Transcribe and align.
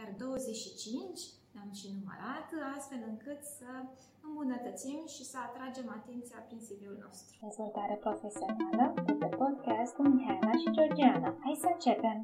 chiar 0.00 0.14
25, 0.18 1.20
le-am 1.54 1.72
și 1.80 1.86
numărat, 1.96 2.48
astfel 2.76 3.02
încât 3.12 3.40
să 3.58 3.70
îmbunătățim 4.26 5.00
și 5.14 5.22
să 5.30 5.36
atragem 5.48 5.86
atenția 5.98 6.38
prin 6.46 6.60
CV-ul 6.66 6.98
nostru. 7.06 7.32
Dezvoltare 7.48 7.96
profesională 8.06 8.84
de 9.06 9.14
pe 9.22 9.28
podcast 9.42 9.92
cu 9.96 10.02
Mihaela 10.08 10.54
și 10.62 10.68
Georgiana. 10.76 11.30
Hai 11.44 11.56
să 11.64 11.68
începem! 11.74 12.18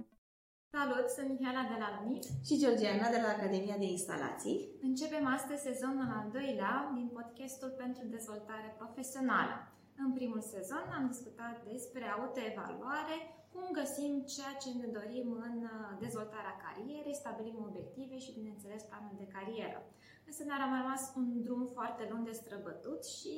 Salut, 0.77 1.07
sunt 1.17 1.29
Mihaela 1.33 1.65
de 1.73 1.77
la 1.83 1.89
Lumit 1.97 2.25
și 2.47 2.61
Georgiana 2.63 3.09
de 3.15 3.21
la 3.25 3.31
Academia 3.37 3.79
de 3.83 3.89
Instalații. 3.97 4.59
Începem 4.89 5.25
astăzi 5.37 5.67
sezonul 5.69 6.09
al 6.19 6.27
doilea 6.37 6.75
din 6.97 7.09
podcastul 7.17 7.71
pentru 7.83 8.03
dezvoltare 8.17 8.69
profesională. 8.81 9.57
În 10.05 10.13
primul 10.13 10.41
sezon 10.41 10.85
am 10.97 11.07
discutat 11.13 11.57
despre 11.73 12.05
autoevaluare, 12.19 13.17
cum 13.53 13.65
găsim 13.81 14.13
ceea 14.35 14.55
ce 14.63 14.69
ne 14.81 14.87
dorim 14.99 15.29
în 15.49 15.57
uh, 15.63 15.99
dezvoltarea 16.05 16.61
carierei, 16.65 17.21
stabilim 17.23 17.59
obiective 17.69 18.19
și, 18.19 18.37
bineînțeles, 18.39 18.83
planul 18.83 19.15
de 19.23 19.33
carieră. 19.37 19.81
Însă 20.29 20.43
ne-a 20.45 20.61
rămas 20.65 21.03
un 21.21 21.43
drum 21.43 21.67
foarte 21.77 22.09
lung 22.11 22.23
de 22.27 22.39
străbătut 22.41 23.05
și 23.05 23.35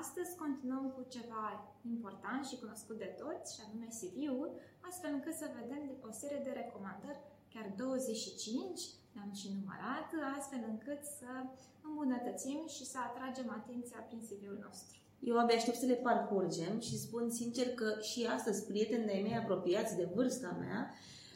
astăzi 0.00 0.36
continuăm 0.36 0.90
cu 0.96 1.02
ceva 1.16 1.46
important 1.94 2.46
și 2.46 2.58
cunoscut 2.62 2.98
de 2.98 3.10
toți, 3.20 3.54
și 3.54 3.60
anume 3.64 3.88
CV-ul, 3.98 4.50
astfel 4.88 5.12
încât 5.12 5.34
să 5.34 5.56
vedem 5.60 5.82
o 6.08 6.10
serie 6.20 6.40
de 6.44 6.50
recomandări, 6.50 7.20
chiar 7.52 7.66
25, 7.76 8.80
le-am 9.14 9.32
și 9.32 9.52
numărat, 9.56 10.08
astfel 10.38 10.62
încât 10.72 11.02
să 11.18 11.30
îmbunătățim 11.88 12.60
și 12.66 12.84
să 12.92 12.98
atragem 12.98 13.48
atenția 13.50 14.00
prin 14.08 14.20
CV-ul 14.28 14.58
nostru. 14.68 15.03
Eu 15.20 15.38
abia 15.38 15.56
aștept 15.56 15.76
să 15.76 15.86
le 15.86 15.94
parcurgem 15.94 16.80
și 16.80 16.98
spun 16.98 17.30
sincer 17.30 17.66
că 17.66 17.94
și 18.00 18.26
astăzi 18.36 18.66
prieteni 18.66 19.06
de 19.06 19.20
mei 19.22 19.36
apropiați 19.36 19.96
de 19.96 20.08
vârsta 20.14 20.56
mea 20.60 20.94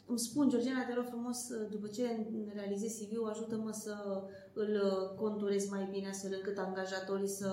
îmi 0.09 0.19
spun, 0.19 0.49
Georgiana, 0.49 0.85
te 0.85 0.93
rog 0.93 1.05
frumos, 1.05 1.39
după 1.69 1.87
ce 1.87 2.03
realizezi 2.53 3.05
CV-ul, 3.05 3.29
ajută-mă 3.29 3.71
să 3.71 3.95
îl 4.53 4.71
conturez 5.17 5.69
mai 5.69 5.87
bine, 5.91 6.07
astfel 6.07 6.31
încât 6.35 6.57
angajatorii 6.57 7.27
să 7.27 7.51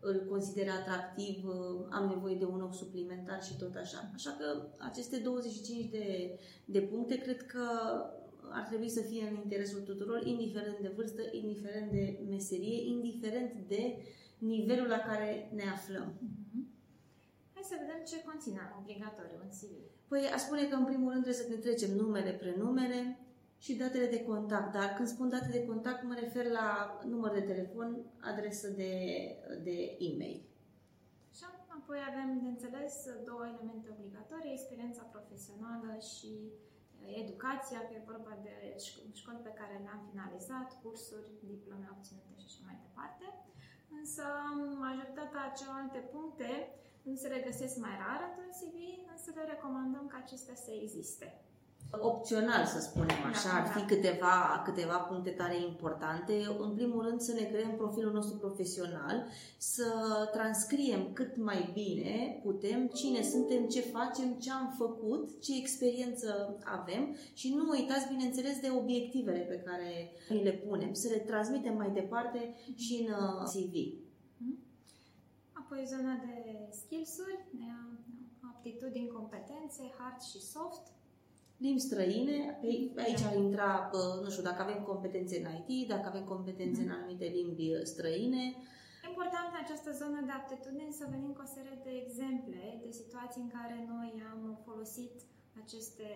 îl 0.00 0.26
considere 0.28 0.70
atractiv, 0.70 1.44
am 1.90 2.08
nevoie 2.08 2.34
de 2.34 2.44
un 2.44 2.60
ochi 2.60 2.74
suplimentar 2.74 3.42
și 3.42 3.56
tot 3.56 3.74
așa. 3.74 4.10
Așa 4.14 4.36
că 4.38 4.66
aceste 4.78 5.16
25 5.16 5.90
de, 5.90 6.38
de 6.64 6.80
puncte 6.80 7.16
cred 7.18 7.42
că 7.46 7.66
ar 8.50 8.66
trebui 8.68 8.88
să 8.88 9.00
fie 9.00 9.28
în 9.30 9.36
interesul 9.36 9.80
tuturor, 9.80 10.26
indiferent 10.26 10.78
de 10.80 10.92
vârstă, 10.96 11.22
indiferent 11.32 11.90
de 11.90 12.20
meserie, 12.28 12.88
indiferent 12.88 13.52
de 13.68 13.96
uh, 13.96 14.04
nivelul 14.46 14.88
la 14.88 14.98
care 15.08 15.50
ne 15.54 15.66
aflăm. 15.76 16.08
Mm-hmm. 16.12 16.64
Hai 17.54 17.64
să 17.70 17.76
vedem 17.82 18.00
ce 18.10 18.26
conține 18.28 18.60
obligatoriu 18.80 19.38
în 19.42 19.52
CV. 19.58 19.72
Păi 20.10 20.22
aș 20.34 20.40
spune 20.40 20.64
că 20.68 20.74
în 20.76 20.84
primul 20.90 21.10
rând 21.12 21.22
trebuie 21.24 21.44
să 21.44 21.52
ne 21.52 21.64
trecem 21.64 21.92
numele, 22.02 22.32
prenumere 22.32 23.00
și 23.64 23.80
datele 23.82 24.06
de 24.14 24.24
contact. 24.30 24.72
Dar 24.72 24.88
când 24.96 25.08
spun 25.08 25.28
date 25.28 25.50
de 25.50 25.66
contact 25.70 26.02
mă 26.02 26.14
refer 26.20 26.46
la 26.60 26.68
număr 27.12 27.30
de 27.32 27.48
telefon, 27.52 27.88
adresă 28.20 28.68
de, 28.68 28.92
de 29.66 29.76
e-mail. 30.08 30.40
Și 31.36 31.42
apoi 31.78 31.98
avem 32.10 32.28
de 32.42 32.48
înțeles 32.54 32.94
două 33.28 33.42
elemente 33.52 33.88
obligatorii, 33.96 34.56
experiența 34.56 35.04
profesională 35.14 35.92
și 36.12 36.32
educația, 37.22 37.80
că 37.84 37.92
e 37.94 38.10
vorba 38.12 38.34
de 38.46 38.54
școli 39.20 39.46
pe 39.46 39.56
care 39.60 39.74
le-am 39.84 40.02
finalizat, 40.10 40.68
cursuri, 40.82 41.28
diplome 41.52 41.88
obținute 41.94 42.32
și 42.40 42.48
așa 42.48 42.62
mai 42.68 42.78
departe 42.86 43.26
însă 44.00 44.24
majoritatea 44.78 45.52
celelalte 45.58 45.98
puncte 45.98 46.50
nu 47.02 47.14
se 47.14 47.28
regăsesc 47.28 47.76
mai 47.76 47.94
rar 48.02 48.20
într-un 48.28 48.52
CV, 48.58 48.76
însă 49.12 49.28
le 49.34 49.44
recomandăm 49.44 50.06
ca 50.06 50.16
acestea 50.24 50.54
să 50.54 50.70
existe 50.70 51.28
opțional, 52.00 52.64
să 52.64 52.80
spunem 52.80 53.20
așa, 53.30 53.50
ar 53.50 53.66
fi 53.66 53.80
câteva, 53.94 54.62
câteva 54.64 54.96
puncte 54.96 55.30
tare 55.30 55.60
importante. 55.60 56.32
În 56.58 56.74
primul 56.74 57.02
rând 57.02 57.20
să 57.20 57.32
ne 57.32 57.42
creăm 57.42 57.74
profilul 57.76 58.12
nostru 58.12 58.36
profesional, 58.36 59.26
să 59.56 59.88
transcriem 60.32 61.12
cât 61.12 61.36
mai 61.36 61.70
bine 61.72 62.40
putem 62.42 62.86
cine 62.86 63.22
suntem, 63.22 63.66
ce 63.66 63.80
facem, 63.80 64.32
ce 64.32 64.50
am 64.50 64.74
făcut, 64.76 65.40
ce 65.40 65.56
experiență 65.56 66.58
avem 66.64 67.16
și 67.32 67.54
nu 67.54 67.68
uitați, 67.70 68.08
bineînțeles, 68.08 68.60
de 68.60 68.70
obiectivele 68.70 69.38
pe 69.38 69.62
care 69.66 70.10
le 70.42 70.52
punem, 70.52 70.92
să 70.92 71.08
le 71.08 71.18
transmitem 71.18 71.76
mai 71.76 71.90
departe 71.90 72.54
și 72.74 73.06
în 73.06 73.12
uh, 73.12 73.42
CV. 73.52 73.74
Mhm. 74.38 74.58
Apoi 75.52 75.84
zona 75.86 76.14
de 76.26 76.68
skills-uri, 76.70 77.44
aptitudini, 78.66 79.08
competențe, 79.08 79.82
hard 79.98 80.20
și 80.20 80.40
soft, 80.40 80.95
limbi 81.64 81.86
străine, 81.88 82.38
aici 83.04 83.22
ar 83.28 83.34
intra, 83.36 83.90
nu 84.22 84.30
știu, 84.30 84.42
dacă 84.42 84.62
avem 84.62 84.80
competențe 84.90 85.34
în 85.40 85.46
IT, 85.58 85.88
dacă 85.88 86.06
avem 86.08 86.24
competențe 86.24 86.80
în 86.82 86.90
anumite 86.96 87.26
limbi 87.38 87.66
uh, 87.74 87.82
străine. 87.92 88.44
Important 89.12 89.46
în 89.52 89.60
această 89.64 89.90
zonă 90.02 90.18
de 90.28 90.34
aptitudini 90.40 90.98
să 91.00 91.12
venim 91.14 91.32
cu 91.36 91.42
o 91.46 91.52
serie 91.56 91.76
de 91.86 91.92
exemple 92.02 92.62
de 92.84 92.90
situații 93.00 93.44
în 93.44 93.50
care 93.56 93.76
noi 93.94 94.10
am 94.32 94.40
folosit 94.68 95.14
aceste 95.62 96.08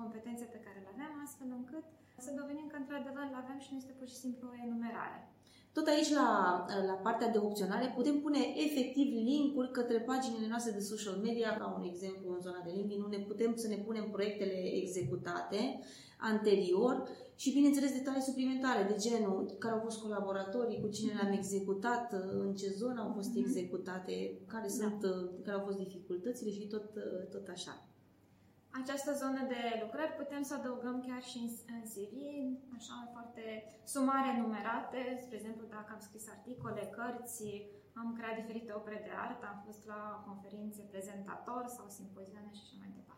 competențe 0.00 0.44
pe 0.54 0.62
care 0.64 0.78
le 0.84 0.90
avem, 0.94 1.12
astfel 1.26 1.50
încât 1.58 1.86
să 2.24 2.30
dovedim 2.40 2.66
că 2.68 2.76
într-adevăr 2.78 3.26
le 3.30 3.40
avem 3.42 3.58
și 3.64 3.70
nu 3.70 3.80
este 3.80 3.98
pur 3.98 4.08
și 4.12 4.22
simplu 4.24 4.44
o 4.48 4.58
enumerare. 4.66 5.20
Tot 5.76 5.86
aici, 5.86 6.10
la, 6.10 6.28
la 6.86 6.92
partea 6.92 7.28
de 7.28 7.38
opționare, 7.38 7.92
putem 7.96 8.20
pune 8.20 8.38
efectiv 8.66 9.06
linkuri 9.12 9.70
către 9.70 9.98
paginile 10.00 10.46
noastre 10.48 10.72
de 10.72 10.88
social 10.92 11.16
media, 11.22 11.56
ca 11.58 11.74
un 11.78 11.84
exemplu 11.92 12.32
în 12.32 12.40
zona 12.40 12.60
de 12.64 12.70
LinkedIn, 12.74 13.02
unde 13.02 13.16
putem 13.16 13.52
să 13.56 13.68
ne 13.68 13.76
punem 13.76 14.10
proiectele 14.10 14.58
executate 14.82 15.78
anterior 16.18 17.08
și, 17.36 17.52
bineînțeles, 17.52 17.92
detalii 17.92 18.28
suplimentare 18.30 18.82
de 18.90 18.96
genul 18.98 19.56
care 19.58 19.74
au 19.74 19.80
fost 19.80 20.00
colaboratorii, 20.00 20.80
cu 20.80 20.88
cine 20.88 21.12
le-am 21.12 21.32
executat, 21.32 22.12
în 22.12 22.54
ce 22.54 22.68
zonă 22.76 23.00
au 23.00 23.12
fost 23.14 23.28
mhm. 23.28 23.38
executate, 23.38 24.38
care, 24.46 24.66
da. 24.66 24.72
sunt, 24.78 25.00
care 25.44 25.56
au 25.56 25.64
fost 25.64 25.78
dificultățile 25.78 26.50
și 26.50 26.66
tot, 26.66 26.84
tot 27.30 27.48
așa 27.48 27.93
această 28.80 29.12
zonă 29.22 29.42
de 29.52 29.62
lucrări 29.82 30.18
putem 30.20 30.42
să 30.48 30.54
adăugăm 30.54 30.96
chiar 31.06 31.22
și 31.30 31.38
în 31.74 31.80
CV, 31.92 32.14
așa 32.78 32.96
foarte 33.14 33.44
sumare 33.94 34.30
numerate, 34.42 35.00
spre 35.22 35.36
exemplu 35.36 35.64
dacă 35.76 35.90
am 35.92 36.02
scris 36.08 36.24
articole, 36.36 36.82
cărți, 36.96 37.44
am 38.00 38.08
creat 38.16 38.36
diferite 38.40 38.72
opere 38.72 39.00
de 39.06 39.12
artă, 39.26 39.44
am 39.48 39.60
fost 39.66 39.82
la 39.92 40.02
conferințe 40.28 40.82
prezentator 40.92 41.62
sau 41.76 41.86
simpozioane 41.88 42.50
și 42.52 42.62
așa 42.64 42.76
mai 42.82 42.90
departe 42.98 43.13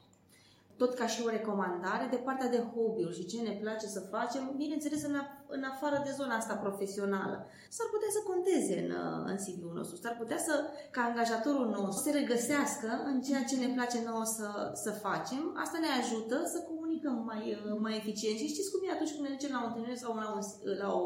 tot 0.77 0.95
ca 0.95 1.07
și 1.07 1.23
o 1.25 1.29
recomandare 1.29 2.07
de 2.11 2.17
partea 2.17 2.49
de 2.49 2.65
hobby-uri 2.73 3.17
și 3.19 3.27
ce 3.27 3.39
ne 3.41 3.59
place 3.63 3.87
să 3.87 4.01
facem, 4.01 4.43
bineînțeles 4.57 5.03
în, 5.03 5.15
în 5.47 5.63
afară 5.73 6.03
de 6.05 6.13
zona 6.19 6.35
asta 6.37 6.55
profesională. 6.55 7.37
S-ar 7.77 7.89
putea 7.95 8.11
să 8.17 8.21
conteze 8.31 8.77
în, 8.85 8.91
în 9.31 9.37
CV-ul 9.45 9.73
nostru, 9.75 9.97
s-ar 9.97 10.17
putea 10.21 10.39
să, 10.39 10.55
ca 10.91 11.01
angajatorul 11.03 11.69
nostru, 11.69 11.93
să 11.93 12.03
se 12.03 12.19
regăsească 12.21 12.89
în 13.11 13.21
ceea 13.27 13.45
ce 13.45 13.57
ne 13.57 13.73
place 13.77 13.99
nouă 14.05 14.25
să, 14.25 14.49
să 14.85 14.91
facem. 14.91 15.43
Asta 15.65 15.79
ne 15.81 15.91
ajută 16.01 16.37
să 16.53 16.59
comunicăm 16.71 17.17
mai, 17.31 17.43
mai 17.85 17.97
eficient. 17.97 18.39
Și 18.39 18.53
știți 18.53 18.71
cum 18.71 18.81
e 18.83 18.93
atunci 18.93 19.13
când 19.13 19.25
ne 19.25 19.35
ducem 19.37 19.53
la 19.53 19.63
o 19.63 19.67
întâlnire 19.67 19.97
sau 20.03 20.15
la 20.15 20.29
un, 20.37 20.43
la, 20.83 20.89
o, 21.01 21.05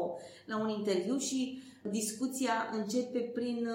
la 0.51 0.55
un 0.63 0.69
interviu 0.69 1.17
și 1.17 1.39
discuția 1.89 2.53
începe 2.73 3.19
prin 3.19 3.67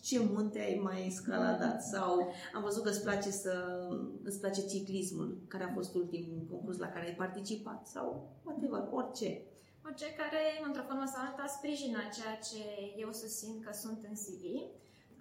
ce 0.00 0.18
munte 0.30 0.58
ai 0.58 0.80
mai 0.82 1.06
escaladat 1.06 1.82
sau 1.82 2.32
am 2.54 2.62
văzut 2.62 2.82
că 2.82 2.88
îți 2.88 3.02
place, 3.02 3.30
să, 3.30 3.78
îți 4.22 4.40
place 4.40 4.66
ciclismul, 4.66 5.38
care 5.48 5.64
a 5.64 5.72
fost 5.72 5.94
ultimul 5.94 6.46
concurs 6.50 6.78
la 6.78 6.88
care 6.88 7.06
ai 7.06 7.14
participat 7.14 7.86
sau 7.86 8.28
whatever, 8.44 8.88
orice. 8.90 9.42
Orice 9.84 10.06
care, 10.20 10.42
într-o 10.66 10.82
formă 10.82 11.04
sau 11.06 11.22
alta, 11.24 11.46
sprijină 11.46 11.98
ceea 12.16 12.36
ce 12.48 12.62
eu 12.96 13.12
susțin 13.12 13.60
că 13.60 13.72
sunt 13.72 14.06
în 14.08 14.14
CV. 14.14 14.44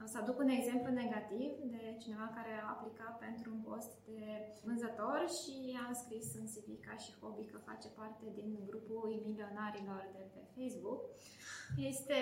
O 0.04 0.06
să 0.12 0.18
aduc 0.18 0.38
un 0.40 0.52
exemplu 0.60 0.90
negativ 0.92 1.52
de 1.76 1.84
cineva 2.04 2.28
care 2.38 2.54
a 2.58 2.70
aplicat 2.76 3.14
pentru 3.26 3.48
un 3.56 3.62
post 3.70 3.92
de 4.10 4.22
vânzător 4.68 5.20
și 5.40 5.58
a 5.86 5.94
scris 6.02 6.28
în 6.40 6.46
CV 6.54 6.68
ca 6.88 6.96
și 7.04 7.18
hobby 7.20 7.46
că 7.52 7.58
face 7.70 7.88
parte 8.00 8.26
din 8.40 8.50
grupul 8.70 9.10
milionarilor 9.28 10.02
de 10.16 10.24
pe 10.34 10.42
Facebook. 10.56 11.02
Este 11.92 12.20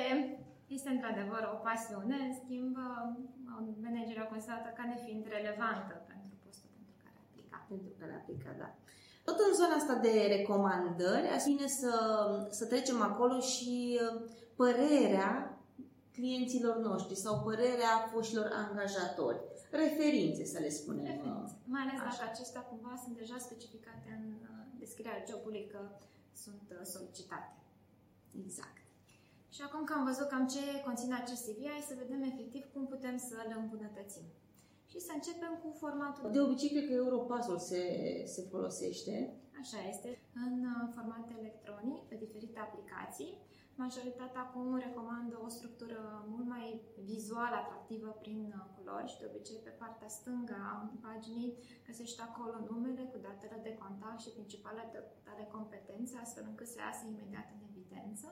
este 0.68 0.89
într-adevăr 0.89 1.44
o 1.53 1.57
pasiune, 1.68 2.18
în 2.27 2.33
schimb, 2.41 2.75
managerul 3.85 4.25
a 4.25 4.31
considerat 4.33 4.73
ca 4.77 4.83
nefiind 4.91 5.25
relevantă 5.38 5.94
pentru 6.12 6.33
postul 6.44 6.69
pentru 6.75 6.94
care 7.03 7.15
a 7.19 7.23
aplicat. 7.30 7.63
Pentru 7.73 7.91
care 8.00 8.12
a 8.13 8.21
aplicat, 8.23 8.56
da. 8.63 8.69
Tot 9.27 9.38
în 9.47 9.53
zona 9.59 9.75
asta 9.77 9.95
de 10.07 10.13
recomandări, 10.35 11.27
aș 11.35 11.44
bine 11.44 11.68
să, 11.68 11.94
să 12.50 12.65
trecem 12.65 13.01
acolo 13.01 13.39
și 13.39 14.00
uh, 14.01 14.21
părerea 14.56 15.56
clienților 16.17 16.75
noștri 16.89 17.15
sau 17.25 17.33
părerea 17.47 17.93
foștilor 18.11 18.47
angajatori. 18.63 19.39
Referințe, 19.83 20.43
să 20.53 20.59
le 20.65 20.71
spunem. 20.79 21.05
Referințe. 21.05 21.53
Mai 21.73 21.81
ales 21.83 21.99
Așa. 21.99 22.05
dacă 22.07 22.21
acestea 22.31 22.63
cumva 22.71 22.93
sunt 23.03 23.15
deja 23.21 23.37
specificate 23.47 24.07
în 24.17 24.25
uh, 24.49 24.49
descrierea 24.83 25.23
jobului 25.29 25.63
că 25.71 25.79
sunt 26.43 26.65
uh, 26.75 26.83
solicitate. 26.95 27.51
Exact. 28.43 28.77
Și 29.55 29.61
acum 29.67 29.81
că 29.87 29.93
am 29.93 30.03
văzut 30.09 30.27
cam 30.33 30.45
ce 30.55 30.63
conține 30.87 31.15
acest 31.15 31.41
CV, 31.45 31.59
hai 31.73 31.89
să 31.89 32.01
vedem 32.03 32.21
efectiv 32.31 32.63
cum 32.73 32.83
putem 32.93 33.15
să 33.29 33.35
le 33.49 33.55
îmbunătățim. 33.61 34.27
Și 34.91 34.99
să 35.07 35.11
începem 35.13 35.53
cu 35.63 35.69
formatul. 35.81 36.31
De 36.31 36.39
obicei, 36.47 36.73
cred 36.73 36.85
că 36.87 36.93
Europasul 36.93 37.59
se, 37.69 37.81
se 38.33 38.41
folosește. 38.51 39.13
Așa 39.61 39.79
este. 39.91 40.09
În 40.45 40.53
uh, 40.73 40.83
format 40.95 41.25
electronic 41.39 41.99
pe 42.09 42.15
diferite 42.23 42.59
aplicații. 42.59 43.31
Majoritatea 43.85 44.41
acum 44.44 44.68
recomandă 44.88 45.35
o 45.45 45.50
structură 45.57 46.00
mult 46.33 46.47
mai 46.56 46.68
vizual 47.12 47.53
atractivă 47.62 48.09
prin 48.24 48.41
uh, 48.56 48.63
culori 48.75 49.12
și 49.12 49.19
de 49.19 49.29
obicei 49.31 49.59
pe 49.63 49.77
partea 49.81 50.09
stângă 50.18 50.57
a 50.71 50.74
paginii 51.07 51.57
găsești 51.88 52.21
acolo 52.27 52.56
numele 52.69 53.03
cu 53.12 53.18
datele 53.27 53.57
de 53.68 53.74
contact 53.83 54.19
și 54.24 54.35
principalele 54.38 55.00
tale 55.27 55.45
competențe, 55.56 56.15
astfel 56.18 56.45
încât 56.47 56.68
să 56.74 56.77
iasă 56.79 57.03
imediat 57.06 57.47
în 57.56 57.62
evidență. 57.69 58.27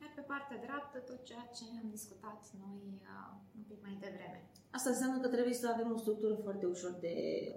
Iar 0.00 0.10
pe 0.14 0.24
partea 0.30 0.62
dreaptă 0.66 0.98
tot 1.08 1.20
ceea 1.28 1.46
ce 1.56 1.64
am 1.82 1.88
discutat 1.96 2.38
noi 2.62 2.80
uh, 3.12 3.30
un 3.58 3.64
pic 3.70 3.78
mai 3.86 3.96
devreme. 4.04 4.40
Asta 4.76 4.88
înseamnă 4.90 5.18
că 5.20 5.28
trebuie 5.34 5.56
să 5.62 5.66
avem 5.68 5.88
o 5.96 6.02
structură 6.04 6.34
foarte 6.46 6.66
ușor 6.74 6.92
de, 7.06 7.16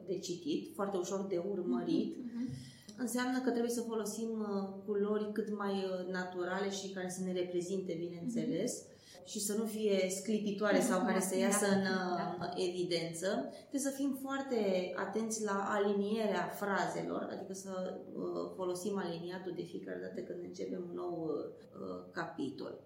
de 0.10 0.18
citit, 0.28 0.62
foarte 0.78 0.98
ușor 1.04 1.22
de 1.34 1.38
urmărit. 1.54 2.12
Mm-hmm. 2.16 2.48
Înseamnă 2.98 3.40
că 3.40 3.50
trebuie 3.50 3.72
să 3.72 3.82
folosim 3.82 4.30
uh, 4.40 4.84
culori 4.86 5.32
cât 5.32 5.58
mai 5.58 5.74
uh, 5.74 6.12
naturale 6.12 6.70
și 6.70 6.90
care 6.90 7.10
să 7.10 7.22
ne 7.24 7.32
reprezinte, 7.32 7.94
bineînțeles, 8.00 8.84
mm-hmm. 8.84 9.26
și 9.26 9.40
să 9.40 9.54
nu 9.58 9.66
fie 9.66 10.10
sclipitoare 10.10 10.82
sau 10.82 11.00
care 11.06 11.20
să 11.20 11.38
iasă 11.38 11.66
Da, 11.66 11.76
în 11.76 11.84
da. 11.84 12.38
uh, 12.40 12.68
evidență. 12.68 13.28
Trebuie 13.70 13.90
să 13.92 13.98
fim 14.00 14.18
foarte 14.22 14.60
atenți 14.96 15.44
la 15.44 15.58
alinierea 15.76 16.46
frazelor, 16.48 17.28
adică 17.32 17.54
să 17.54 18.00
uh, 18.14 18.52
folosim 18.56 18.98
aliniatul 18.98 19.54
de 19.56 19.64
fiecare 19.64 20.00
dată 20.02 20.22
când 20.22 20.40
începem 20.44 20.86
un 20.90 20.96
nou 20.96 21.16
uh, 21.26 21.46
uh, 21.82 22.12
capitol. 22.12 22.80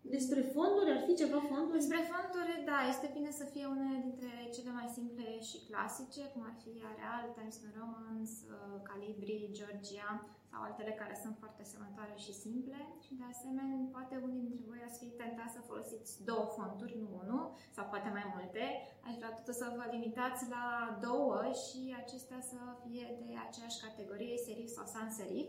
Despre 0.00 0.40
fonduri, 0.40 0.90
ar 0.96 1.02
fi 1.06 1.14
ceva 1.22 1.40
fonduri? 1.50 1.78
Despre 1.78 2.00
fonduri, 2.12 2.52
da, 2.70 2.78
este 2.92 3.08
bine 3.16 3.30
să 3.40 3.44
fie 3.52 3.66
unele 3.74 3.98
dintre 4.08 4.32
cele 4.54 4.70
mai 4.78 4.88
simple 4.98 5.28
și 5.48 5.58
clasice, 5.68 6.22
cum 6.32 6.42
ar 6.50 6.56
fi 6.62 6.72
Areal, 6.90 7.24
Times 7.36 7.58
New 7.62 7.74
Romans, 7.82 8.30
uh, 8.42 8.78
Calibri, 8.88 9.50
Georgia 9.58 10.10
sau 10.50 10.60
altele 10.62 10.92
care 11.00 11.14
sunt 11.22 11.36
foarte 11.42 11.60
asemănătoare 11.62 12.14
și 12.24 12.32
simple. 12.44 12.78
Și 13.04 13.12
de 13.20 13.26
asemenea, 13.32 13.78
poate 13.96 14.14
unii 14.26 14.44
dintre 14.46 14.64
voi 14.70 14.82
ați 14.84 15.00
fi 15.02 15.08
tentați 15.22 15.54
să 15.56 15.66
folosiți 15.70 16.10
două 16.30 16.46
fonturi, 16.56 17.00
nu 17.02 17.08
unul, 17.22 17.44
sau 17.76 17.84
poate 17.92 18.08
mai 18.18 18.26
multe. 18.34 18.64
Aș 19.06 19.14
vrea 19.18 19.32
totuși 19.38 19.60
să 19.62 19.66
vă 19.76 19.84
limitați 19.94 20.42
la 20.54 20.64
două 21.06 21.38
și 21.62 21.80
acestea 22.02 22.40
să 22.50 22.58
fie 22.82 23.06
de 23.22 23.30
aceeași 23.46 23.82
categorie, 23.86 24.44
serif 24.46 24.68
sau 24.76 24.86
sans 24.94 25.14
serif 25.20 25.48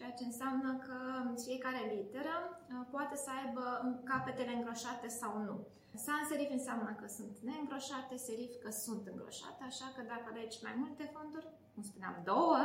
ceea 0.00 0.18
ce 0.18 0.24
înseamnă 0.24 0.70
că 0.86 0.98
fiecare 1.46 1.82
literă 1.94 2.36
uh, 2.46 2.86
poate 2.94 3.16
să 3.24 3.30
aibă 3.40 3.64
capetele 4.10 4.52
îngroșate 4.54 5.08
sau 5.20 5.32
nu. 5.48 5.56
Sans 6.04 6.28
serif 6.28 6.50
înseamnă 6.50 6.90
că 7.00 7.06
sunt 7.16 7.34
neîngroșate, 7.46 8.16
serif 8.16 8.52
că 8.62 8.70
sunt 8.84 9.02
îngroșate, 9.06 9.62
așa 9.70 9.86
că 9.94 10.00
dacă 10.12 10.26
alegi 10.28 10.58
mai 10.66 10.74
multe 10.82 11.04
fonduri, 11.14 11.48
cum 11.74 11.82
spuneam 11.82 12.16
două, 12.24 12.60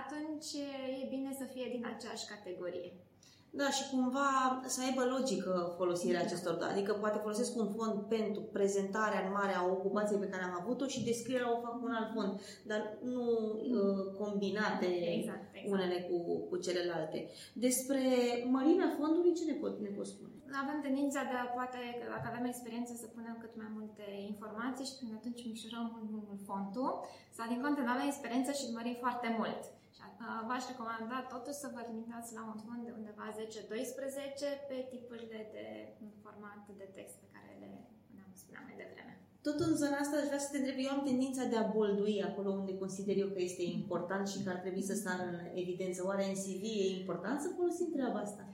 atunci 0.00 0.50
e 1.02 1.06
bine 1.14 1.32
să 1.40 1.44
fie 1.44 1.66
din 1.74 1.84
aceeași 1.92 2.26
categorie. 2.32 2.92
Da, 3.60 3.68
și 3.76 3.84
cumva 3.92 4.28
să 4.74 4.78
aibă 4.86 5.02
logică 5.14 5.52
folosirea 5.78 6.24
acestor, 6.26 6.54
adică 6.72 6.92
poate 6.92 7.18
folosesc 7.26 7.52
un 7.62 7.68
fond 7.76 7.94
pentru 8.16 8.40
prezentarea 8.56 9.20
în 9.24 9.32
mare 9.38 9.54
a 9.56 9.68
ocupației 9.76 10.22
pe 10.22 10.32
care 10.32 10.42
am 10.44 10.56
avut-o 10.60 10.86
și 10.94 11.04
descrierea 11.10 11.52
o 11.54 11.62
fac 11.64 11.74
cu 11.78 11.86
un 11.88 11.94
alt 11.98 12.10
fond, 12.14 12.32
dar 12.70 12.80
nu 13.14 13.24
uh, 13.76 14.02
combinate 14.22 14.86
Exact, 15.16 15.44
exact. 15.52 15.72
unele 15.74 15.98
cu, 16.08 16.16
cu 16.48 16.56
celelalte. 16.66 17.18
Despre 17.66 18.02
mărimea 18.56 18.88
fondului, 18.98 19.36
ce 19.38 19.44
ne, 19.50 19.56
pot, 19.62 19.74
ne 19.86 19.92
pot 19.96 20.06
spune? 20.06 20.34
Avem 20.62 20.78
tendința 20.86 21.20
de 21.30 21.36
a, 21.42 21.44
poate, 21.58 21.80
că 21.98 22.04
dacă 22.14 22.26
avem 22.28 22.44
experiență, 22.46 22.92
să 23.02 23.06
punem 23.16 23.36
cât 23.42 23.52
mai 23.62 23.70
multe 23.78 24.04
informații 24.32 24.88
și 24.88 24.96
prin 24.98 25.12
atunci 25.18 25.46
micșorăm 25.48 25.84
mult, 25.92 26.06
mult, 26.12 26.24
mult 26.30 26.42
fontul. 26.50 26.90
Sau 27.36 27.44
din 27.52 27.60
contră, 27.64 27.82
nu 27.82 27.92
avem 27.94 28.08
experiență 28.08 28.50
și 28.58 28.64
îl 28.66 28.76
mărim 28.78 28.96
foarte 29.04 29.28
mult. 29.38 29.60
Și 30.06 30.24
uh, 30.24 30.40
v-aș 30.48 30.64
recomanda 30.72 31.18
totuși 31.34 31.62
să 31.62 31.68
vă 31.74 31.80
limitați 31.90 32.30
la 32.38 32.42
un 32.52 32.58
fond 32.64 32.80
de 32.86 32.92
undeva 32.98 33.26
10-12 33.36 34.68
pe 34.68 34.76
tipurile 34.92 35.40
de 35.56 35.66
format 36.24 36.62
de 36.80 36.88
text 36.96 37.16
pe 37.22 37.28
care 37.34 37.50
le 37.62 37.70
spuneam, 38.02 38.30
spuneam 38.42 38.64
mai 38.68 38.76
devreme. 38.82 39.14
Tot 39.46 39.58
în 39.66 39.74
zona 39.82 39.96
asta 40.00 40.16
aș 40.18 40.26
vrea 40.30 40.44
să 40.44 40.50
te 40.50 40.58
întreb, 40.58 40.78
eu 40.84 40.92
am 40.94 41.06
tendința 41.10 41.44
de 41.52 41.56
a 41.58 41.70
boldui 41.76 42.16
acolo 42.30 42.50
unde 42.60 42.82
consider 42.84 43.14
eu 43.24 43.30
că 43.34 43.40
este 43.42 43.64
important 43.78 44.24
și 44.32 44.42
că 44.42 44.48
ar 44.50 44.60
trebui 44.64 44.84
să 44.90 44.94
sară 44.94 45.24
în 45.32 45.38
evidență. 45.62 46.00
Oare 46.08 46.24
în 46.28 46.36
CV 46.42 46.62
e 46.84 46.98
important 47.00 47.38
să 47.40 47.56
folosim 47.58 47.88
treaba 47.96 48.20
asta? 48.26 48.44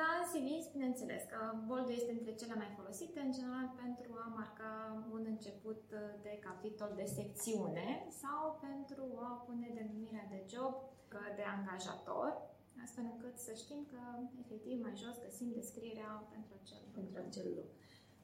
La 0.00 0.08
CV, 0.30 0.48
bineînțeles 0.76 1.22
că 1.32 1.38
boldul 1.70 1.94
este 1.96 2.12
între 2.12 2.32
cele 2.40 2.54
mai 2.62 2.70
folosite, 2.78 3.18
în 3.20 3.32
general 3.36 3.66
pentru 3.82 4.10
a 4.24 4.26
marca 4.38 4.72
un 5.16 5.22
început 5.34 5.82
de 6.26 6.32
capitol 6.48 6.90
de 7.00 7.06
secțiune 7.18 7.86
sau 8.22 8.40
pentru 8.68 9.04
a 9.28 9.30
pune 9.46 9.68
denumirea 9.78 10.26
de 10.34 10.40
job 10.52 10.72
de 11.38 11.44
angajator, 11.56 12.28
astfel 12.84 13.04
încât 13.12 13.36
să 13.46 13.52
știm 13.62 13.80
că 13.92 14.00
efectiv 14.42 14.76
mai 14.84 14.94
jos 15.02 15.16
găsim 15.26 15.48
descrierea 15.60 16.10
pentru 16.32 16.52
acel 16.60 16.82
Pentru 16.98 17.18
acel 17.28 17.48
loc. 17.58 17.70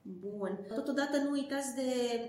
Bun. 0.02 0.52
Totodată 0.74 1.16
nu 1.24 1.30
uitați 1.30 1.74
de, 1.74 1.88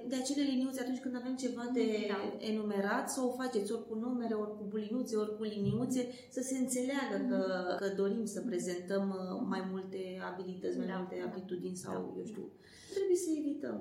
de 0.09 0.15
acele 0.15 0.43
liniuțe 0.51 0.81
atunci 0.81 0.99
când 0.99 1.15
avem 1.15 1.35
ceva 1.35 1.65
de 1.73 1.85
Da. 2.07 2.45
enumerat, 2.51 3.09
să 3.09 3.21
o 3.21 3.31
faceți 3.41 3.71
ori 3.71 3.87
cu 3.87 3.95
numere, 3.95 4.33
ori 4.33 4.57
cu 4.57 4.63
bulinuțe, 4.63 5.15
ori 5.15 5.37
cu 5.37 5.43
liniuțe, 5.43 6.01
să 6.29 6.41
se 6.41 6.57
înțeleagă 6.57 7.17
că, 7.29 7.41
că 7.79 7.87
dorim 8.01 8.25
să 8.25 8.41
prezentăm 8.41 9.05
uh, 9.09 9.45
mai 9.53 9.67
multe 9.71 10.19
abilități, 10.31 10.77
mai 10.77 10.87
Da. 10.87 10.97
multe 10.97 11.21
aptitudini 11.25 11.75
sau, 11.75 11.93
Da. 11.93 12.13
eu 12.19 12.25
știu, 12.25 12.45
trebuie 12.93 13.15
să 13.15 13.29
evităm. 13.37 13.77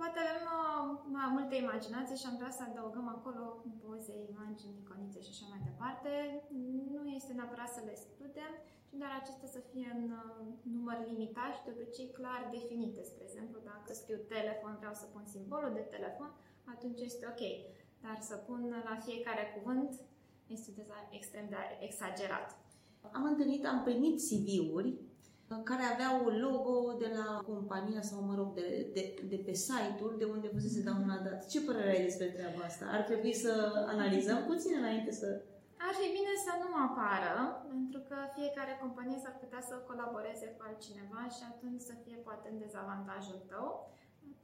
Poate 0.00 0.18
avem 0.22 0.44
uh, 0.58 0.84
mai 1.16 1.28
multe 1.36 1.54
imaginație 1.64 2.16
și 2.20 2.28
am 2.28 2.36
vrea 2.40 2.54
să 2.58 2.62
adăugăm 2.64 3.06
acolo 3.16 3.42
poze, 3.82 4.14
imagini, 4.32 4.80
iconițe 4.82 5.20
și 5.26 5.32
așa 5.34 5.46
mai 5.52 5.62
departe. 5.70 6.12
Nu 6.94 7.02
este 7.18 7.32
neapărat 7.32 7.70
să 7.76 7.80
le 7.88 7.94
studem, 8.04 8.52
ci 8.88 8.94
doar 9.00 9.12
acestea 9.16 9.50
să 9.56 9.60
fie 9.70 9.88
în 9.96 10.02
uh, 10.20 10.38
număr 10.76 10.98
limitat 11.10 11.50
și 11.54 11.64
de 11.64 11.70
obicei 11.74 12.14
clar 12.18 12.40
definite. 12.56 13.00
Spre 13.10 13.24
exemplu, 13.28 13.58
dacă 13.72 13.90
scriu 14.00 14.20
telefon, 14.36 14.74
vreau 14.82 14.94
să 15.00 15.10
pun 15.12 15.24
simbolul 15.34 15.72
de 15.78 15.84
telefon, 15.94 16.30
atunci 16.74 17.00
este 17.08 17.24
ok. 17.32 17.42
Dar 18.04 18.16
să 18.28 18.34
pun 18.48 18.60
la 18.88 18.96
fiecare 19.06 19.44
cuvânt 19.56 19.90
este 20.56 20.70
deja 20.80 20.98
extrem 21.18 21.46
de 21.52 21.60
exagerat. 21.88 22.48
Am 23.18 23.24
întâlnit, 23.30 23.62
am 23.72 23.80
primit 23.88 24.16
CV-uri 24.26 24.90
care 25.70 25.84
aveau 25.94 26.16
logo 26.46 26.76
de 27.02 27.08
la 27.18 27.26
compania 27.50 28.02
sau, 28.10 28.18
mă 28.28 28.34
rog, 28.40 28.48
de, 28.54 28.66
de, 28.96 29.02
de 29.32 29.38
pe 29.46 29.54
site-ul 29.66 30.14
de 30.18 30.26
unde 30.34 30.48
fusese 30.54 30.82
daunat. 30.88 31.46
Ce 31.52 31.60
părere 31.68 31.90
ai 31.94 32.06
despre 32.08 32.28
treaba 32.36 32.62
asta? 32.64 32.84
Ar 32.96 33.02
trebui 33.10 33.34
să 33.44 33.52
analizăm 33.94 34.38
puțin 34.50 34.72
înainte 34.82 35.10
să... 35.20 35.28
Ar 35.88 35.94
fi 36.00 36.08
bine 36.18 36.32
să 36.46 36.52
nu 36.62 36.70
apară, 36.86 37.36
pentru 37.72 38.00
că 38.08 38.16
fiecare 38.38 38.74
companie 38.82 39.18
s-ar 39.24 39.36
putea 39.42 39.62
să 39.68 39.74
colaboreze 39.90 40.46
cu 40.56 40.62
altcineva 40.68 41.22
și 41.36 41.42
atunci 41.52 41.86
să 41.88 41.94
fie 42.04 42.18
poate 42.26 42.46
în 42.52 42.58
dezavantajul 42.64 43.40
tău. 43.52 43.68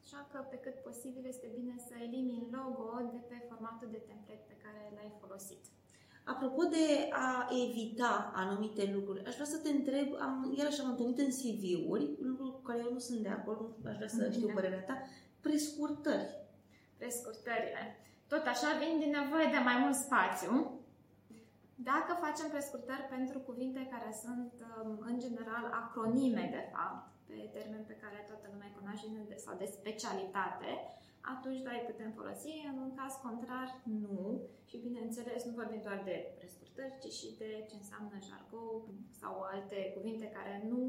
Așa 0.03 0.21
că 0.31 0.39
pe 0.51 0.59
cât 0.65 0.77
posibil 0.89 1.25
este 1.27 1.49
bine 1.59 1.75
să 1.89 1.95
elimini 2.07 2.53
logo 2.57 2.91
de 3.15 3.21
pe 3.29 3.37
formatul 3.49 3.89
de 3.95 4.01
template 4.09 4.45
pe 4.51 4.57
care 4.65 4.81
l-ai 4.97 5.13
folosit. 5.21 5.63
Apropo 6.33 6.63
de 6.77 6.87
a 7.13 7.29
evita 7.65 8.13
anumite 8.35 8.91
lucruri, 8.95 9.25
aș 9.27 9.35
vrea 9.35 9.47
să 9.55 9.59
te 9.59 9.71
întreb, 9.79 10.09
am, 10.27 10.55
iarăși 10.59 10.81
am 10.81 10.91
întâlnit 10.91 11.19
în 11.19 11.31
CV-uri, 11.39 12.05
lucruri 12.29 12.53
cu 12.57 12.63
care 12.69 12.79
eu 12.87 12.93
nu 12.93 12.99
sunt 13.09 13.21
de 13.21 13.29
acord, 13.39 13.87
aș 13.91 13.97
vrea 13.97 14.09
să 14.09 14.31
știu 14.31 14.47
Da. 14.47 14.53
părerea 14.53 14.83
ta, 14.89 14.97
prescurtări. 15.41 16.29
Prescurtările. 17.01 17.83
Tot 18.33 18.45
așa 18.53 18.71
vin 18.83 18.95
din 19.03 19.13
nevoie 19.21 19.47
de 19.55 19.61
mai 19.69 19.77
mult 19.83 19.97
spațiu. 20.07 20.53
Dacă 21.91 22.13
facem 22.25 22.49
prescurtări 22.55 23.05
pentru 23.17 23.39
cuvinte 23.49 23.81
care 23.95 24.11
sunt, 24.25 24.53
um, 24.69 24.91
în 25.11 25.17
general, 25.25 25.65
acronime, 25.83 26.45
de 26.57 26.63
fapt, 26.75 27.05
pe 27.29 27.37
termen 27.57 27.83
pe 27.87 27.97
care 28.03 28.19
toată 28.31 28.47
lumea 28.53 28.69
îi 28.71 28.77
cunoaște 28.79 29.07
de- 29.29 29.43
sau 29.45 29.55
de 29.63 29.69
specialitate, 29.79 30.71
atunci 31.35 31.61
da, 31.67 31.73
îi 31.75 31.89
putem 31.91 32.11
folosi. 32.19 32.53
În 32.71 32.77
un 32.85 32.93
caz 32.99 33.13
contrar, 33.27 33.69
nu. 34.05 34.19
Și, 34.69 34.77
bineînțeles, 34.87 35.41
nu 35.45 35.53
vorbim 35.61 35.81
doar 35.87 36.01
de 36.11 36.17
prescurtări, 36.39 36.99
ci 37.03 37.11
și 37.19 37.29
de 37.41 37.51
ce 37.69 37.75
înseamnă 37.79 38.17
jargou 38.29 38.73
sau 39.21 39.33
alte 39.53 39.79
cuvinte 39.97 40.27
care 40.37 40.55
nu 40.71 40.81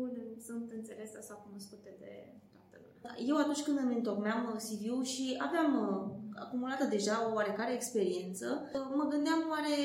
sunt 0.48 0.68
înțelese 0.78 1.20
sau 1.30 1.38
cunoscute 1.46 1.92
de 2.04 2.14
toată 2.54 2.76
lumea. 2.84 3.14
Eu 3.30 3.38
atunci 3.38 3.64
când 3.66 3.78
îmi 3.78 3.98
întocmeam 4.00 4.42
uh, 4.46 4.60
CV-ul 4.66 5.04
și 5.14 5.26
aveam 5.48 5.72
uh, 5.86 6.00
acumulată 6.44 6.86
deja 6.86 7.16
o 7.28 7.34
oarecare 7.34 7.74
experiență, 7.74 8.48
uh, 8.74 8.88
mă 9.00 9.06
gândeam 9.14 9.40
oare 9.54 9.78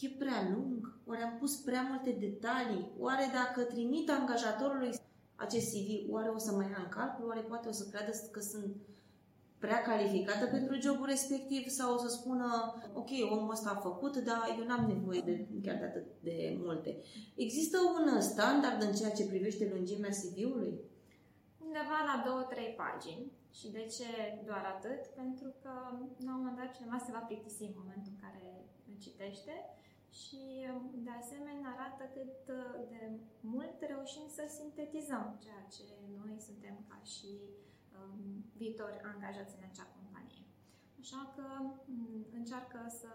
e 0.00 0.08
prea 0.18 0.40
lung? 0.54 0.98
Oare 1.06 1.22
am 1.22 1.36
pus 1.38 1.56
prea 1.56 1.82
multe 1.90 2.10
detalii? 2.10 2.90
Oare 2.98 3.30
dacă 3.32 3.62
trimit 3.62 4.10
angajatorului 4.10 4.90
acest 5.36 5.66
CV, 5.72 6.12
oare 6.12 6.28
o 6.28 6.38
să 6.38 6.52
mai 6.52 6.70
ia 6.70 6.80
în 6.84 6.88
calcul? 6.88 7.28
Oare 7.28 7.40
poate 7.40 7.68
o 7.68 7.72
să 7.72 7.88
creadă 7.90 8.12
că 8.30 8.40
sunt 8.40 8.76
prea 9.58 9.82
calificată 9.82 10.46
pentru 10.46 10.80
jobul 10.80 11.06
respectiv 11.06 11.68
sau 11.68 11.94
o 11.94 11.98
să 11.98 12.08
spună 12.08 12.74
ok, 12.94 13.10
omul 13.30 13.50
ăsta 13.50 13.70
a 13.70 13.80
făcut, 13.88 14.16
dar 14.16 14.56
eu 14.58 14.66
n-am 14.66 14.86
nevoie 14.86 15.20
de 15.20 15.46
chiar 15.62 15.76
de 15.76 15.84
atât 15.84 16.06
de 16.20 16.56
multe. 16.58 16.96
Există 17.34 17.78
un 17.96 18.20
standard 18.20 18.82
în 18.82 18.92
ceea 18.92 19.10
ce 19.10 19.26
privește 19.26 19.70
lungimea 19.74 20.10
CV-ului? 20.10 20.74
Undeva 21.66 21.98
la 22.10 22.46
2-3 22.72 22.76
pagini. 22.76 23.32
Și 23.58 23.70
de 23.70 23.84
ce 23.94 24.08
doar 24.48 24.64
atât? 24.76 25.02
Pentru 25.20 25.48
că 25.62 25.72
la 26.26 26.32
un 26.34 26.40
moment 26.40 26.56
dat 26.56 26.74
cineva 26.76 26.98
se 27.04 27.14
va 27.16 27.22
plictisi 27.28 27.62
în 27.70 27.80
momentul 27.82 28.12
în 28.14 28.20
care 28.24 28.44
îl 28.88 28.96
citește 29.04 29.54
și 30.20 30.42
asemenea 31.20 31.68
arată 31.74 32.04
cât 32.16 32.38
uh, 32.58 32.74
de 32.92 33.00
mult 33.54 33.76
reușim 33.92 34.26
să 34.36 34.42
sintetizăm 34.58 35.24
ceea 35.44 35.64
ce 35.74 35.84
noi 36.20 36.36
suntem 36.48 36.76
ca 36.88 36.98
și 37.14 37.32
um, 37.40 37.65
viitori 38.60 39.02
angajați 39.12 39.56
în 39.58 39.64
acea 39.70 39.88
companie. 39.96 40.42
Așa 41.02 41.22
că 41.36 41.46
um, 41.62 42.26
încearcă 42.38 42.80
să 43.00 43.10